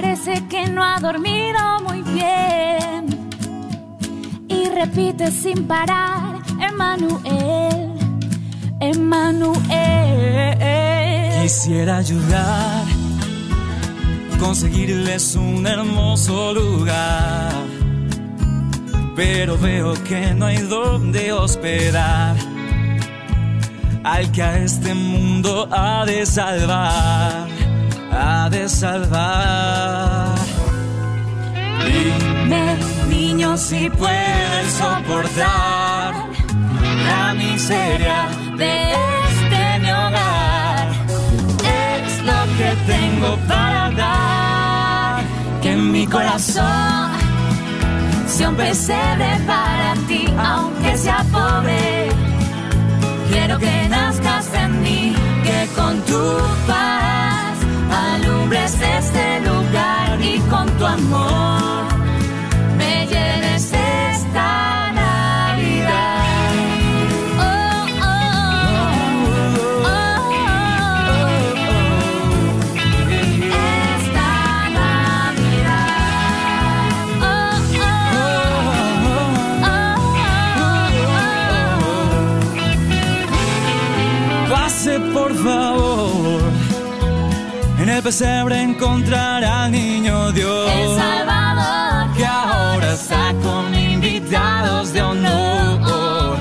Parece 0.00 0.46
que 0.48 0.68
no 0.68 0.84
ha 0.84 1.00
dormido 1.00 1.58
muy 1.82 2.02
bien. 2.02 3.28
Y 4.46 4.68
repite 4.68 5.28
sin 5.32 5.66
parar, 5.66 6.38
Emanuel, 6.60 7.94
Emanuel. 8.78 9.58
Quisiera 11.42 11.96
ayudar, 11.96 12.84
conseguirles 14.38 15.34
un 15.34 15.66
hermoso 15.66 16.54
lugar, 16.54 17.50
pero 19.16 19.58
veo 19.58 19.94
que 20.04 20.32
no 20.32 20.46
hay 20.46 20.58
donde 20.58 21.32
hospedar 21.32 22.36
al 24.04 24.30
que 24.30 24.42
a 24.42 24.58
este 24.58 24.94
mundo 24.94 25.68
ha 25.72 26.06
de 26.06 26.24
salvar, 26.24 27.48
ha 28.12 28.48
de 28.50 28.68
salvar. 28.68 30.34
Dime, 31.86 32.76
niño, 33.08 33.56
si 33.56 33.90
puedes 33.90 34.72
soportar 34.72 36.28
miseria 37.34 38.28
de 38.56 38.92
este 38.92 39.78
mi 39.80 39.90
hogar. 39.90 40.88
Es 42.04 42.22
lo 42.22 42.40
que 42.58 42.70
tengo 42.92 43.36
para 43.46 43.90
dar, 43.90 45.22
que 45.62 45.72
en 45.72 45.92
mi 45.92 46.06
corazón 46.06 47.18
un 48.46 48.54
pesebre 48.54 49.30
para 49.46 49.94
ti, 50.06 50.24
aunque 50.38 50.96
sea 50.96 51.24
pobre. 51.32 52.08
Quiero 53.30 53.58
que 53.58 53.88
nazcas 53.88 54.46
en 54.54 54.82
mí, 54.82 55.14
que 55.44 55.58
con 55.74 56.00
tu 56.02 56.38
paz 56.66 57.17
alumbres 57.90 58.74
este 58.80 59.40
lugar 59.40 60.20
y 60.20 60.38
con 60.50 60.66
tu 60.78 60.86
amor 60.86 62.07
el 87.98 88.04
pesebre 88.04 88.62
encontrará 88.62 89.64
al 89.64 89.72
niño 89.72 90.30
Dios. 90.30 90.70
El 90.70 90.96
Salvador. 90.96 92.16
Que 92.16 92.24
ahora 92.24 92.92
está 92.92 93.34
con 93.42 93.74
invitados 93.74 94.92
de 94.92 95.02
honor. 95.02 96.38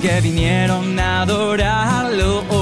Que 0.00 0.20
vinieron 0.20 0.98
a 0.98 1.22
adorarlo. 1.22 2.40
Adorarlo. 2.40 2.61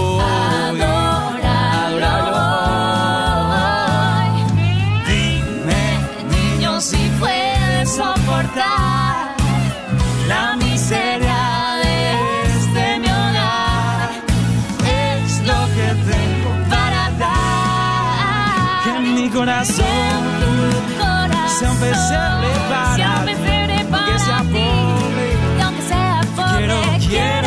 Sea 21.60 21.72
un 21.72 21.78
pesebre 21.78 22.48
para 22.70 22.96
sea 22.96 23.10
un 23.20 23.26
ti, 23.26 23.32
pesebre 23.34 23.74
aunque 23.74 23.90
para 23.90 24.18
sea 24.18 24.38
ti. 24.40 24.46
pobre. 24.48 25.28
Y 25.58 25.60
aunque 25.60 25.82
sea 25.82 26.20
pobre, 26.34 26.56
Quiero, 26.56 26.80
quiero 27.08 27.39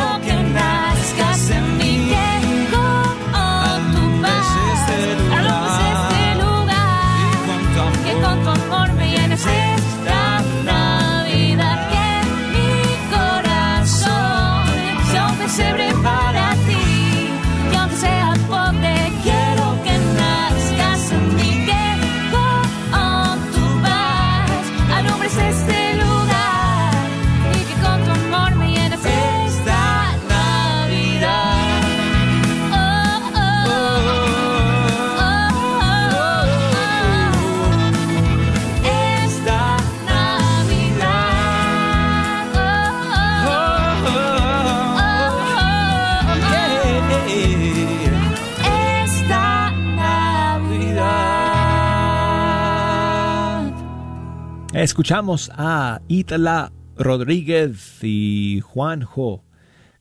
Escuchamos 54.84 55.50
a 55.56 56.02
Itala 56.10 56.74
Rodríguez 56.98 58.00
y 58.02 58.60
Juanjo 58.60 59.46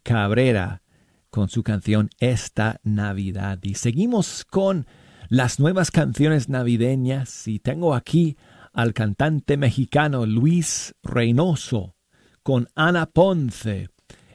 Cabrera 0.03 0.83
con 1.31 1.49
su 1.49 1.63
canción 1.63 2.11
Esta 2.19 2.81
Navidad. 2.83 3.61
Y 3.63 3.75
seguimos 3.75 4.45
con 4.45 4.89
las 5.29 5.61
nuevas 5.61 5.93
canciones 5.93 6.49
navideñas 6.49 7.47
y 7.47 7.61
tengo 7.61 7.95
aquí 7.95 8.37
al 8.73 8.93
cantante 8.93 9.57
mexicano 9.57 10.27
Luis 10.27 10.97
Reynoso 11.05 11.95
con 12.43 12.67
Ana 12.75 13.07
Ponce 13.07 13.89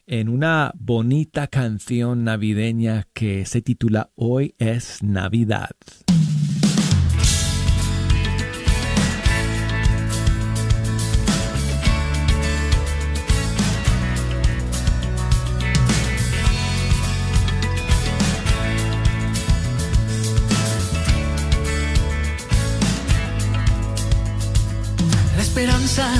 en 0.05 0.29
una 0.29 0.71
bonita 0.77 1.47
canción 1.47 2.23
navideña 2.23 3.09
que 3.13 3.45
se 3.45 3.61
titula 3.61 4.11
Hoy 4.15 4.55
es 4.59 5.03
Navidad. 5.03 5.75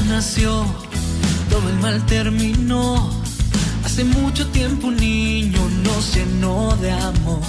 Nació, 0.07 0.65
todo 1.49 1.69
el 1.69 1.75
mal 1.80 2.03
terminó. 2.07 3.11
Hace 3.86 4.03
mucho 4.03 4.47
tiempo 4.47 4.88
un 4.88 4.97
niño 4.97 5.59
nos 5.84 6.15
llenó 6.15 6.75
de 6.78 6.91
amor. 6.91 7.41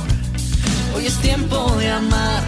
Hoy 0.95 1.07
es 1.07 1.17
tiempo 1.19 1.75
de 1.79 1.91
amar, 1.91 2.43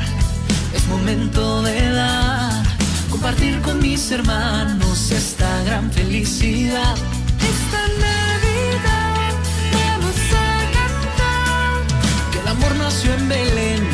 es 0.74 0.86
momento 0.86 1.62
de 1.62 1.92
dar. 1.92 2.62
Compartir 3.10 3.60
con 3.62 3.80
mis 3.80 4.10
hermanos 4.10 5.10
esta 5.12 5.62
gran 5.64 5.90
felicidad. 5.90 6.94
Esta 7.52 7.80
Navidad 8.06 9.32
vamos 9.72 10.16
a 10.34 10.56
cantar 10.76 12.30
que 12.32 12.38
el 12.38 12.48
amor 12.48 12.76
nació 12.76 13.14
en 13.14 13.28
Belén 13.28 13.88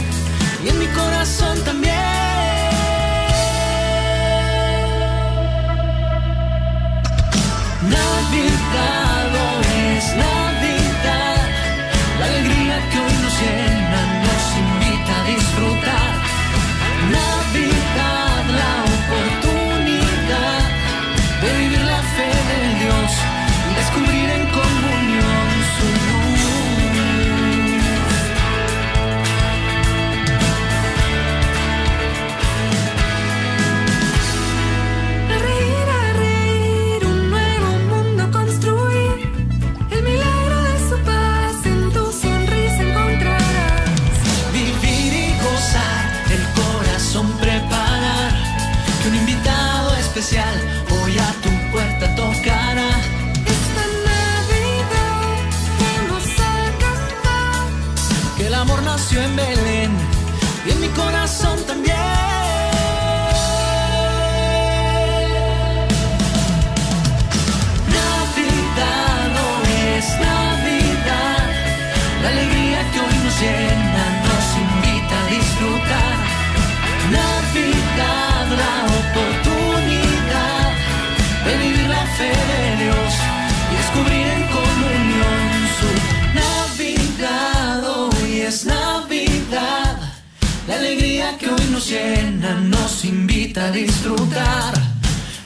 y 0.65 0.69
en 0.69 0.79
mi 0.81 0.87
corazón 0.87 1.63
llena, 91.89 92.55
nos 92.55 93.05
invita 93.05 93.67
a 93.67 93.71
disfrutar. 93.71 94.75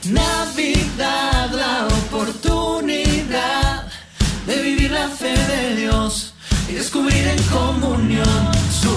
Navidad, 0.05 1.51
la 1.51 1.87
oportunidad 1.87 3.87
de 4.47 4.63
vivir 4.63 4.91
la 4.91 5.07
fe 5.07 5.37
de 5.37 5.75
Dios 5.75 6.33
y 6.67 6.73
descubrir 6.73 7.27
en 7.27 7.43
comunión 7.43 8.51
su 8.81 8.89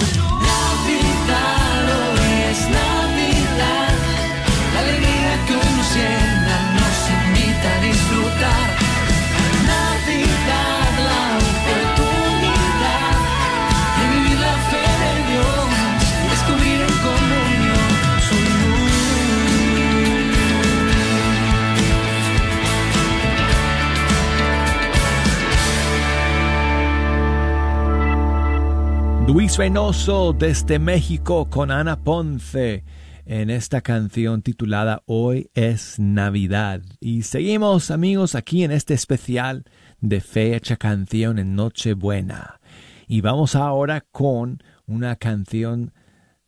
Luis 29.55 29.69
Reynoso 29.69 30.33
desde 30.33 30.79
México 30.79 31.49
con 31.49 31.71
Ana 31.71 32.03
Ponce 32.03 32.83
en 33.25 33.49
esta 33.49 33.79
canción 33.79 34.41
titulada 34.41 35.01
Hoy 35.05 35.49
es 35.53 35.97
Navidad. 35.97 36.81
Y 36.99 37.21
seguimos 37.21 37.89
amigos 37.89 38.35
aquí 38.35 38.65
en 38.65 38.71
este 38.71 38.93
especial 38.93 39.63
de 40.01 40.19
fecha 40.19 40.75
canción 40.75 41.39
en 41.39 41.55
Nochebuena. 41.55 42.59
Y 43.07 43.21
vamos 43.21 43.55
ahora 43.55 44.01
con 44.01 44.61
una 44.87 45.15
canción 45.15 45.93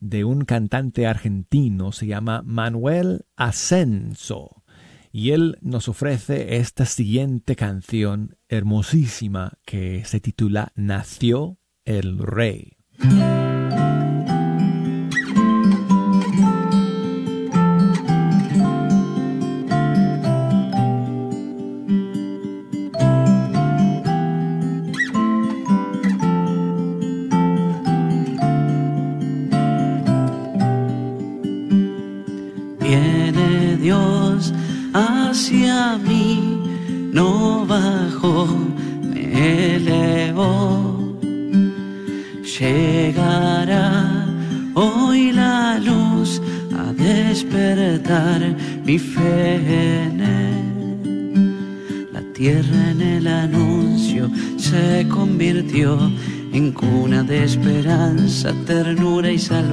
de 0.02 0.26
un 0.26 0.44
cantante 0.44 1.08
argentino, 1.08 1.94
se 1.94 2.08
llama 2.08 2.42
Manuel 2.44 3.26
Ascenso. 3.38 4.64
Y 5.14 5.32
él 5.32 5.58
nos 5.62 5.88
ofrece 5.88 6.58
esta 6.58 6.84
siguiente 6.84 7.56
canción 7.56 8.36
hermosísima 8.50 9.54
que 9.66 10.04
se 10.04 10.20
titula 10.20 10.74
Nació 10.76 11.58
el 11.86 12.18
Rey. 12.18 12.77
Viene 13.10 13.37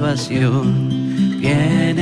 salvación. 0.05 1.94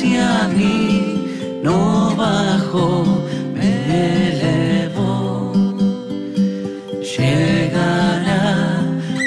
Hacia 0.00 0.48
mí, 0.48 1.60
no 1.62 2.14
bajó, 2.16 3.04
me 3.54 4.32
elevó. 4.32 5.52
Llegará 7.02 8.82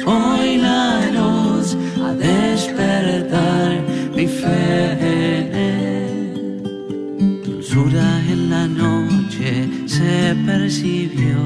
hoy 0.05 0.57
la 0.57 1.11
luz 1.11 1.77
a 2.01 2.13
despertar 2.13 3.83
mi 4.15 4.27
fe. 4.27 4.97
Dulzura 7.45 8.07
en 8.27 8.49
la 8.49 8.67
noche 8.67 9.69
se 9.85 10.35
percibió 10.45 11.37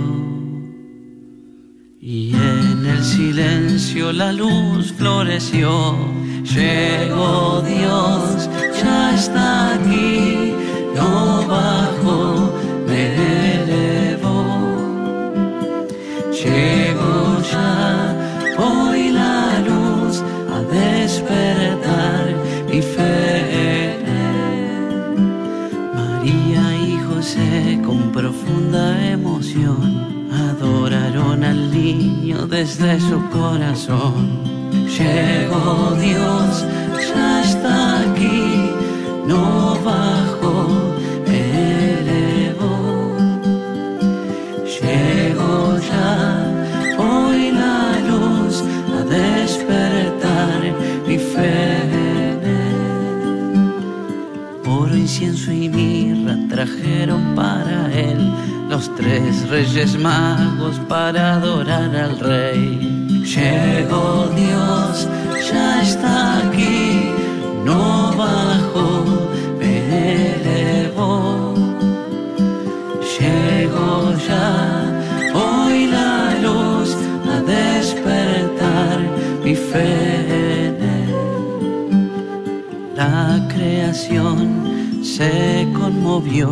y 2.00 2.34
en 2.34 2.86
el 2.86 3.04
silencio 3.04 4.14
la 4.14 4.32
luz 4.32 4.94
floreció. 4.94 6.16
Llegó 6.56 7.62
Dios, 7.62 8.37
desde 32.50 33.00
su 33.00 33.22
corazón. 33.30 34.44
Llegó 34.98 35.96
Dios, 36.00 36.66
ya 37.14 37.44
está 37.44 38.02
aquí, 38.02 38.72
no 39.28 39.78
bajó, 39.84 40.68
elevó. 41.26 43.16
Llegó 44.82 45.78
ya 45.92 46.96
hoy 46.98 47.52
la 47.52 48.00
luz 48.10 48.64
a 48.98 49.04
despertar 49.04 50.74
mi 51.08 51.18
fe. 51.18 51.98
Oro, 54.66 54.96
incienso 54.96 55.52
y 55.52 55.70
mirra 55.70 56.36
trajeron 56.50 57.36
para 57.36 57.94
él 57.94 58.27
tres 59.08 59.50
reyes 59.50 59.98
magos 59.98 60.80
para 60.90 61.36
adorar 61.36 61.96
al 61.96 62.20
rey. 62.20 62.68
Llegó 63.24 64.30
Dios, 64.36 65.08
ya 65.50 65.82
está 65.82 66.48
aquí, 66.48 67.12
no 67.64 68.14
bajó, 68.18 68.90
me 69.60 69.74
elevó. 70.36 71.54
Llegó 73.18 74.14
ya 74.28 74.46
hoy 75.34 75.88
la 75.88 76.36
luz 76.46 76.90
a 77.34 77.36
despertar 77.56 78.98
mi 79.44 79.56
fe. 79.56 80.74
La 82.96 83.48
creación 83.54 85.04
se 85.04 85.68
conmovió 85.80 86.50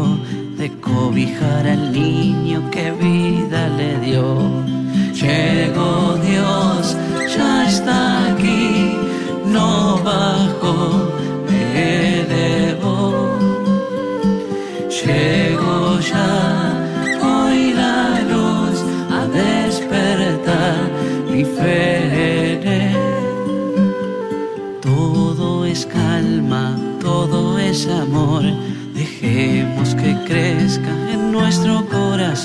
de 0.58 0.72
cobijar 0.80 1.68
al 1.68 1.92
niño 1.92 2.45
que 2.86 2.92
vida 2.92 3.25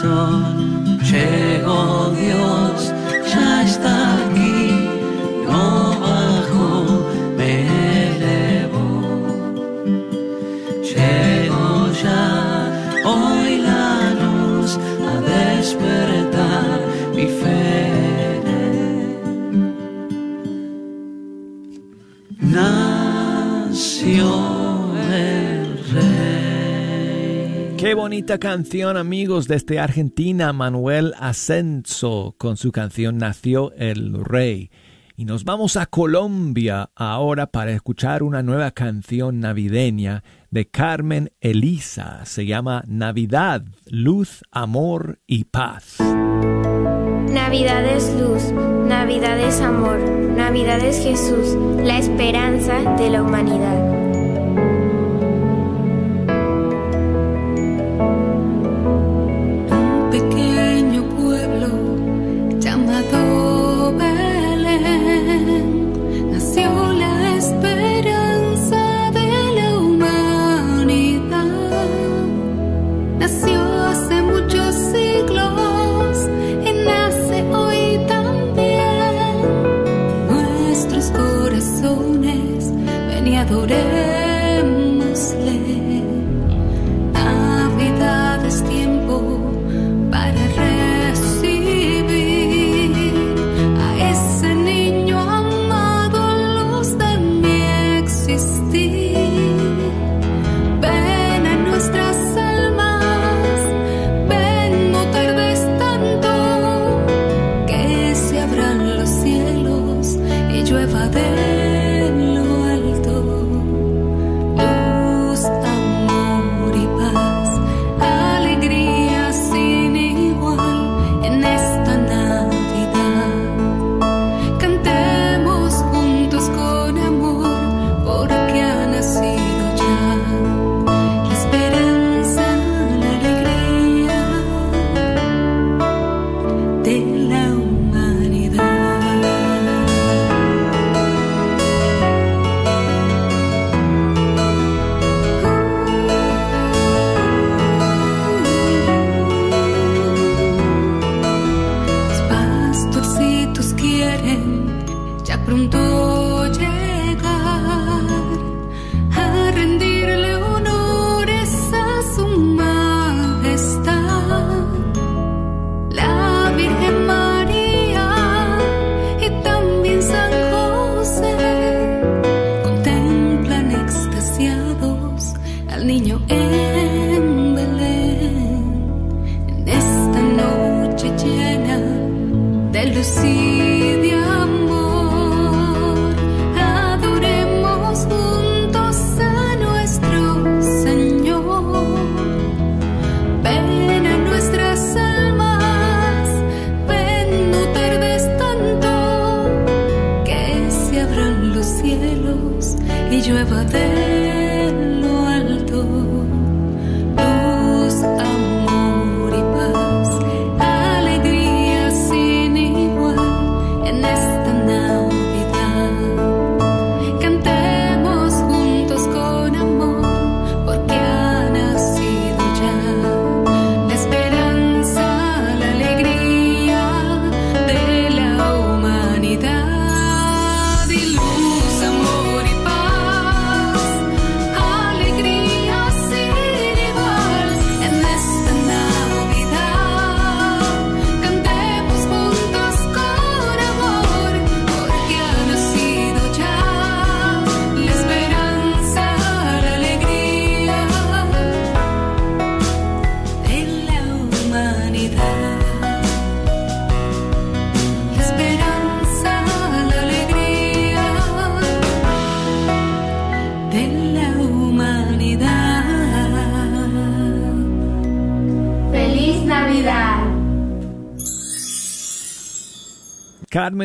song. 0.00 0.39
canción, 28.38 28.96
amigos, 28.96 29.48
desde 29.48 29.56
este 29.56 29.78
Argentina, 29.80 30.52
Manuel 30.52 31.14
Ascenso, 31.18 32.34
con 32.38 32.56
su 32.56 32.70
canción 32.70 33.18
Nació 33.18 33.72
el 33.72 34.24
Rey. 34.24 34.70
Y 35.16 35.24
nos 35.24 35.44
vamos 35.44 35.76
a 35.76 35.86
Colombia 35.86 36.90
ahora 36.94 37.46
para 37.48 37.72
escuchar 37.72 38.22
una 38.22 38.42
nueva 38.42 38.70
canción 38.70 39.40
navideña 39.40 40.22
de 40.50 40.68
Carmen 40.68 41.32
Elisa. 41.40 42.24
Se 42.24 42.46
llama 42.46 42.84
Navidad, 42.86 43.64
Luz, 43.86 44.42
Amor 44.50 45.18
y 45.26 45.44
Paz. 45.44 45.98
Navidad 45.98 47.84
es 47.84 48.12
luz, 48.18 48.52
Navidad 48.88 49.38
es 49.38 49.60
amor, 49.60 50.00
Navidad 50.00 50.80
es 50.84 51.02
Jesús, 51.02 51.56
la 51.84 51.98
esperanza 51.98 52.96
de 52.96 53.10
la 53.10 53.22
humanidad. 53.22 54.09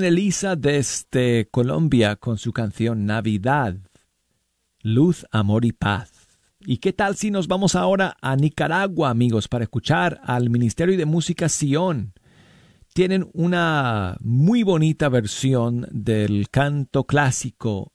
Elisa 0.03 0.55
desde 0.55 1.47
Colombia 1.49 2.15
con 2.15 2.37
su 2.37 2.51
canción 2.51 3.05
Navidad, 3.05 3.77
Luz, 4.81 5.25
Amor 5.31 5.63
y 5.65 5.71
Paz. 5.71 6.11
¿Y 6.59 6.77
qué 6.77 6.93
tal 6.93 7.15
si 7.15 7.31
nos 7.31 7.47
vamos 7.47 7.75
ahora 7.75 8.17
a 8.21 8.35
Nicaragua, 8.35 9.09
amigos, 9.09 9.47
para 9.47 9.63
escuchar 9.63 10.19
al 10.23 10.49
Ministerio 10.49 10.97
de 10.97 11.05
Música 11.05 11.47
Sion? 11.47 12.13
Tienen 12.93 13.29
una 13.33 14.17
muy 14.21 14.63
bonita 14.63 15.09
versión 15.09 15.87
del 15.91 16.49
canto 16.49 17.03
clásico 17.05 17.93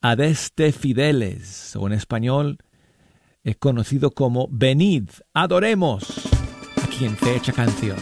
Adeste 0.00 0.72
Fideles, 0.72 1.74
o 1.76 1.86
en 1.86 1.94
español 1.94 2.58
es 3.42 3.56
conocido 3.56 4.10
como 4.10 4.48
Venid, 4.50 5.08
adoremos, 5.32 6.28
aquí 6.82 7.04
en 7.04 7.16
Fecha 7.16 7.52
Canción. 7.52 7.96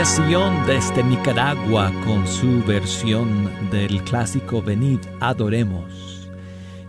Desde 0.00 1.04
Nicaragua 1.04 1.92
con 2.06 2.26
su 2.26 2.64
versión 2.64 3.50
del 3.70 4.02
clásico 4.02 4.62
Venid, 4.62 5.00
adoremos. 5.20 6.26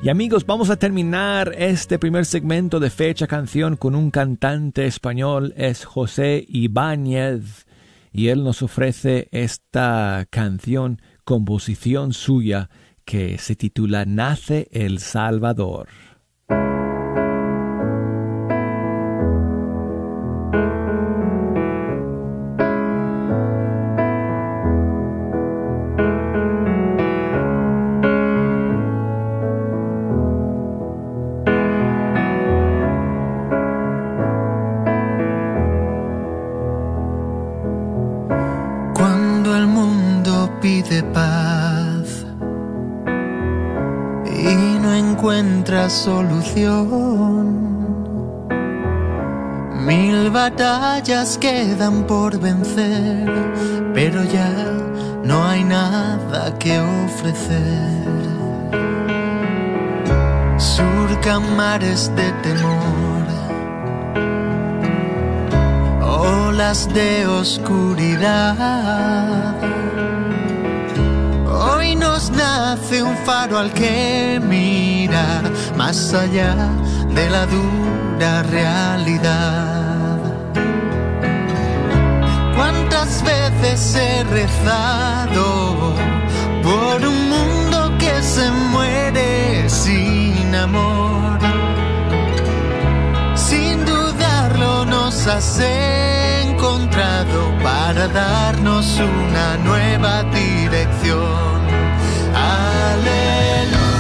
Y 0.01 0.07
amigos, 0.07 0.45
vamos 0.45 0.69
a 0.69 0.77
terminar 0.77 1.53
este 1.57 1.99
primer 1.99 2.25
segmento 2.25 2.79
de 2.79 2.89
fecha 2.89 3.27
canción 3.27 3.75
con 3.75 3.95
un 3.95 4.11
cantante 4.11 4.85
español, 4.85 5.53
es 5.57 5.83
José 5.83 6.45
Ibáñez, 6.47 7.65
y 8.13 8.29
él 8.29 8.45
nos 8.45 8.61
ofrece 8.61 9.27
esta 9.33 10.25
canción, 10.29 11.01
composición 11.25 12.13
suya, 12.13 12.69
que 13.03 13.37
se 13.39 13.57
titula 13.57 14.05
Nace 14.05 14.69
el 14.71 14.99
Salvador. 14.99 15.89
batallas 51.01 51.37
quedan 51.39 52.03
por 52.05 52.39
vencer, 52.39 53.25
pero 53.93 54.23
ya 54.23 54.51
no 55.23 55.43
hay 55.43 55.63
nada 55.63 56.57
que 56.59 56.79
ofrecer. 56.79 58.05
Surcan 60.57 61.55
mares 61.55 62.11
de 62.15 62.31
temor, 62.43 63.23
olas 66.03 66.87
de 66.93 67.25
oscuridad. 67.25 68.65
Hoy 71.47 71.95
nos 71.95 72.29
nace 72.31 73.01
un 73.01 73.17
faro 73.25 73.57
al 73.57 73.71
que 73.73 74.39
mirar 74.39 75.51
más 75.75 76.13
allá 76.13 76.55
de 77.15 77.27
la 77.29 77.47
dura 77.47 78.43
realidad. 78.43 79.80
He 83.73 84.23
rezado 84.25 85.95
por 86.61 87.05
un 87.05 87.29
mundo 87.29 87.97
que 87.97 88.21
se 88.21 88.51
muere 88.51 89.69
sin 89.69 90.53
amor? 90.53 91.39
Sin 93.33 93.85
dudarlo 93.85 94.83
nos 94.85 95.25
has 95.25 95.59
encontrado 95.59 97.53
para 97.63 98.09
darnos 98.09 98.99
una 98.99 99.55
nueva 99.57 100.23
dirección. 100.23 101.61
Aleluya, 102.35 103.90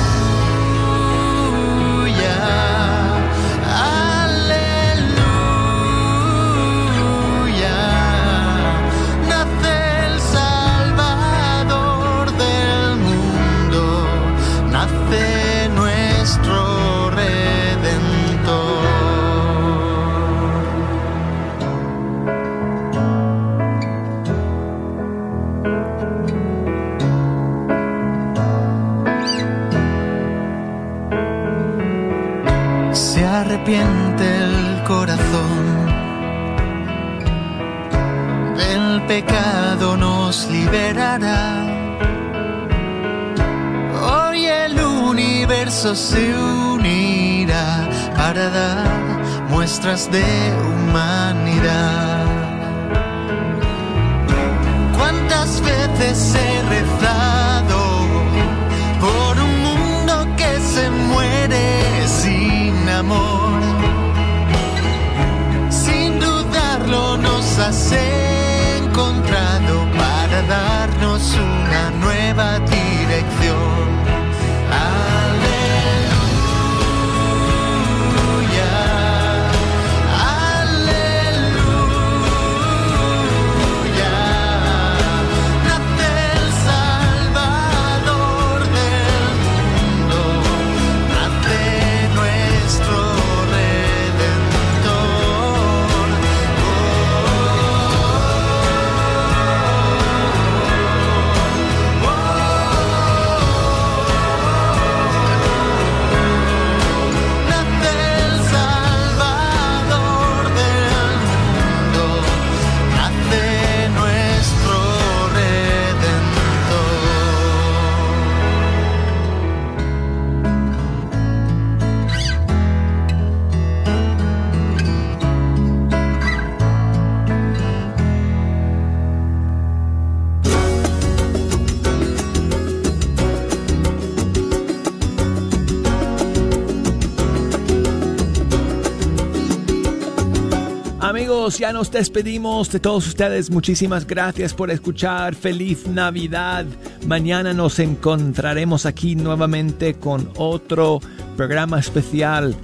ya 141.57 141.73
nos 141.73 141.91
despedimos 141.91 142.71
de 142.71 142.79
todos 142.79 143.07
ustedes. 143.07 143.49
Muchísimas 143.49 144.05
gracias 144.05 144.53
por 144.53 144.69
escuchar. 144.71 145.35
Feliz 145.35 145.87
Navidad. 145.87 146.65
Mañana 147.07 147.53
nos 147.53 147.79
encontraremos 147.79 148.85
aquí 148.85 149.15
nuevamente 149.15 149.95
con 149.95 150.29
otro 150.37 150.99
programa 151.35 151.79
especial 151.79 152.55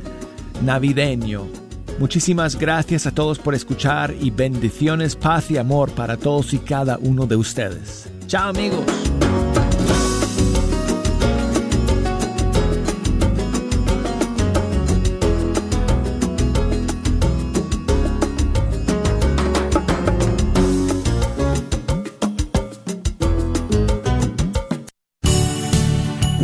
navideño. 0.64 1.48
Muchísimas 2.00 2.58
gracias 2.58 3.08
a 3.08 3.12
todos 3.12 3.40
por 3.40 3.56
escuchar 3.56 4.14
y 4.20 4.30
bendiciones, 4.30 5.16
paz 5.16 5.50
y 5.50 5.58
amor 5.58 5.92
para 5.92 6.18
todos 6.18 6.54
y 6.54 6.60
cada 6.60 6.98
uno 6.98 7.26
de 7.26 7.36
ustedes. 7.36 8.08
Chao 8.28 8.50
amigos. 8.50 8.86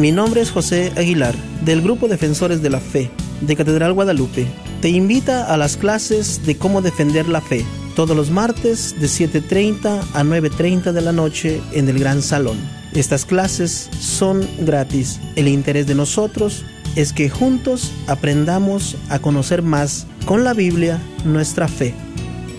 Mi 0.03 0.11
nombre 0.11 0.41
es 0.41 0.51
José 0.51 0.91
Aguilar, 0.97 1.33
del 1.63 1.81
Grupo 1.81 2.09
Defensores 2.09 2.61
de 2.61 2.69
la 2.69 2.81
Fe, 2.81 3.09
de 3.39 3.55
Catedral 3.55 3.93
Guadalupe. 3.93 4.45
Te 4.81 4.89
invita 4.89 5.45
a 5.45 5.55
las 5.55 5.77
clases 5.77 6.45
de 6.45 6.57
cómo 6.57 6.81
defender 6.81 7.29
la 7.29 7.39
fe, 7.39 7.65
todos 7.95 8.13
los 8.13 8.29
martes 8.29 8.99
de 8.99 9.07
7.30 9.07 10.01
a 10.13 10.23
9.30 10.25 10.91
de 10.91 10.99
la 10.99 11.13
noche 11.13 11.61
en 11.71 11.87
el 11.87 11.99
Gran 11.99 12.21
Salón. 12.21 12.57
Estas 12.91 13.23
clases 13.23 13.89
son 13.97 14.45
gratis. 14.59 15.21
El 15.37 15.47
interés 15.47 15.87
de 15.87 15.95
nosotros 15.95 16.65
es 16.97 17.13
que 17.13 17.29
juntos 17.29 17.93
aprendamos 18.07 18.97
a 19.07 19.19
conocer 19.19 19.61
más 19.61 20.05
con 20.25 20.43
la 20.43 20.53
Biblia 20.53 20.99
nuestra 21.23 21.69
fe, 21.69 21.95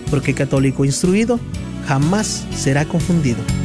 porque 0.09 0.33
católico 0.33 0.83
instruido 0.83 1.39
jamás 1.85 2.43
será 2.55 2.85
confundido. 2.85 3.64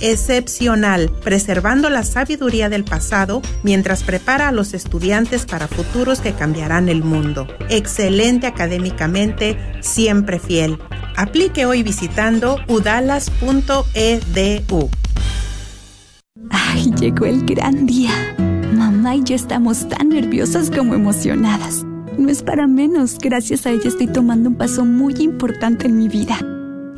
excepcional, 0.00 1.10
preservando 1.22 1.90
la 1.90 2.02
sabiduría 2.02 2.68
del 2.68 2.84
pasado 2.84 3.42
mientras 3.62 4.02
prepara 4.02 4.48
a 4.48 4.52
los 4.52 4.74
estudiantes 4.74 5.46
para 5.46 5.68
futuros 5.68 6.20
que 6.20 6.32
cambiarán 6.32 6.88
el 6.88 7.02
mundo. 7.02 7.46
Excelente 7.68 8.46
académicamente, 8.46 9.56
siempre 9.80 10.38
fiel. 10.38 10.78
Aplique 11.16 11.66
hoy 11.66 11.82
visitando 11.82 12.58
udalas.edu. 12.68 13.30
Ay, 16.50 16.92
llegó 16.98 17.26
el 17.26 17.44
gran 17.44 17.86
día. 17.86 18.34
Mamá 18.74 19.16
y 19.16 19.22
yo 19.24 19.34
estamos 19.34 19.88
tan 19.88 20.10
nerviosas 20.10 20.70
como 20.70 20.94
emocionadas. 20.94 21.84
No 22.18 22.30
es 22.30 22.42
para 22.42 22.66
menos, 22.66 23.18
gracias 23.18 23.66
a 23.66 23.70
ella 23.70 23.88
estoy 23.88 24.06
tomando 24.06 24.50
un 24.50 24.56
paso 24.56 24.84
muy 24.84 25.14
importante 25.18 25.86
en 25.86 25.98
mi 25.98 26.08
vida. 26.08 26.38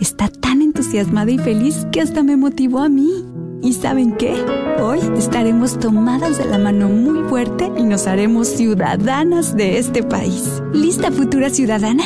Está 0.00 0.28
tan 0.28 0.62
entusiasmada 0.62 1.30
y 1.30 1.38
feliz 1.38 1.86
que 1.90 2.00
hasta 2.00 2.22
me 2.22 2.36
motivó 2.36 2.80
a 2.80 2.88
mí. 2.88 3.24
¿Y 3.62 3.72
saben 3.72 4.16
qué? 4.16 4.34
Hoy 4.80 5.00
estaremos 5.16 5.78
tomadas 5.80 6.38
de 6.38 6.44
la 6.44 6.58
mano 6.58 6.88
muy 6.88 7.28
fuerte 7.28 7.70
y 7.76 7.82
nos 7.82 8.06
haremos 8.06 8.46
ciudadanas 8.46 9.56
de 9.56 9.78
este 9.78 10.04
país. 10.04 10.62
¿Lista 10.72 11.10
futura 11.10 11.50
ciudadana? 11.50 12.04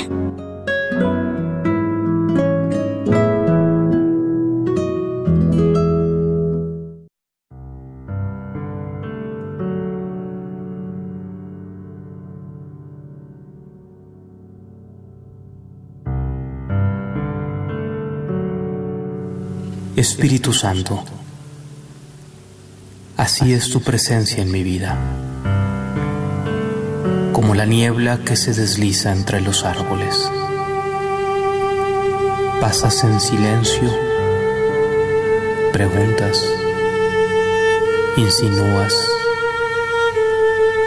Espíritu 20.03 20.53
Santo, 20.53 21.05
así 23.17 23.53
es 23.53 23.71
tu 23.71 23.83
presencia 23.83 24.43
en 24.43 24.51
mi 24.51 24.65
vida, 24.65 24.99
como 27.33 27.55
la 27.55 27.67
niebla 27.67 28.19
que 28.25 28.35
se 28.35 28.53
desliza 28.53 29.13
entre 29.13 29.41
los 29.41 29.65
árboles. 29.65 30.29
Pasas 32.61 33.05
en 33.05 33.21
silencio, 33.21 33.97
preguntas, 35.73 36.37
insinúas, 38.17 38.93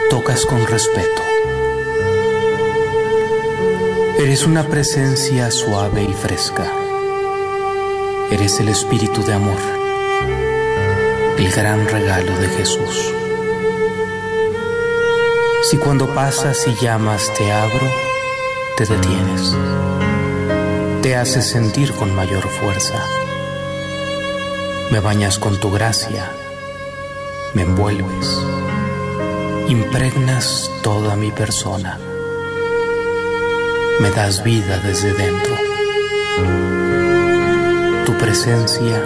tocas 0.09 0.45
con 0.45 0.67
respeto. 0.67 1.21
Eres 4.19 4.45
una 4.45 4.67
presencia 4.67 5.51
suave 5.51 6.03
y 6.03 6.13
fresca. 6.13 6.84
Eres 8.35 8.59
el 8.59 8.67
Espíritu 8.67 9.23
de 9.23 9.31
amor, 9.31 9.61
el 11.37 11.51
gran 11.53 11.87
regalo 11.87 12.37
de 12.37 12.49
Jesús. 12.49 13.13
Si 15.69 15.77
cuando 15.77 16.13
pasas 16.13 16.67
y 16.67 16.75
llamas 16.83 17.31
te 17.37 17.49
abro, 17.49 17.89
te 18.75 18.85
detienes, 18.87 19.55
te 21.01 21.15
haces 21.15 21.49
sentir 21.49 21.93
con 21.93 22.13
mayor 22.13 22.45
fuerza, 22.49 23.01
me 24.91 24.99
bañas 24.99 25.39
con 25.39 25.57
tu 25.57 25.71
gracia, 25.71 26.29
me 27.53 27.61
envuelves, 27.61 28.37
impregnas 29.69 30.69
toda 30.83 31.15
mi 31.15 31.31
persona, 31.31 31.97
me 34.01 34.11
das 34.11 34.43
vida 34.43 34.77
desde 34.79 35.13
dentro 35.13 35.55
presencia 38.25 39.05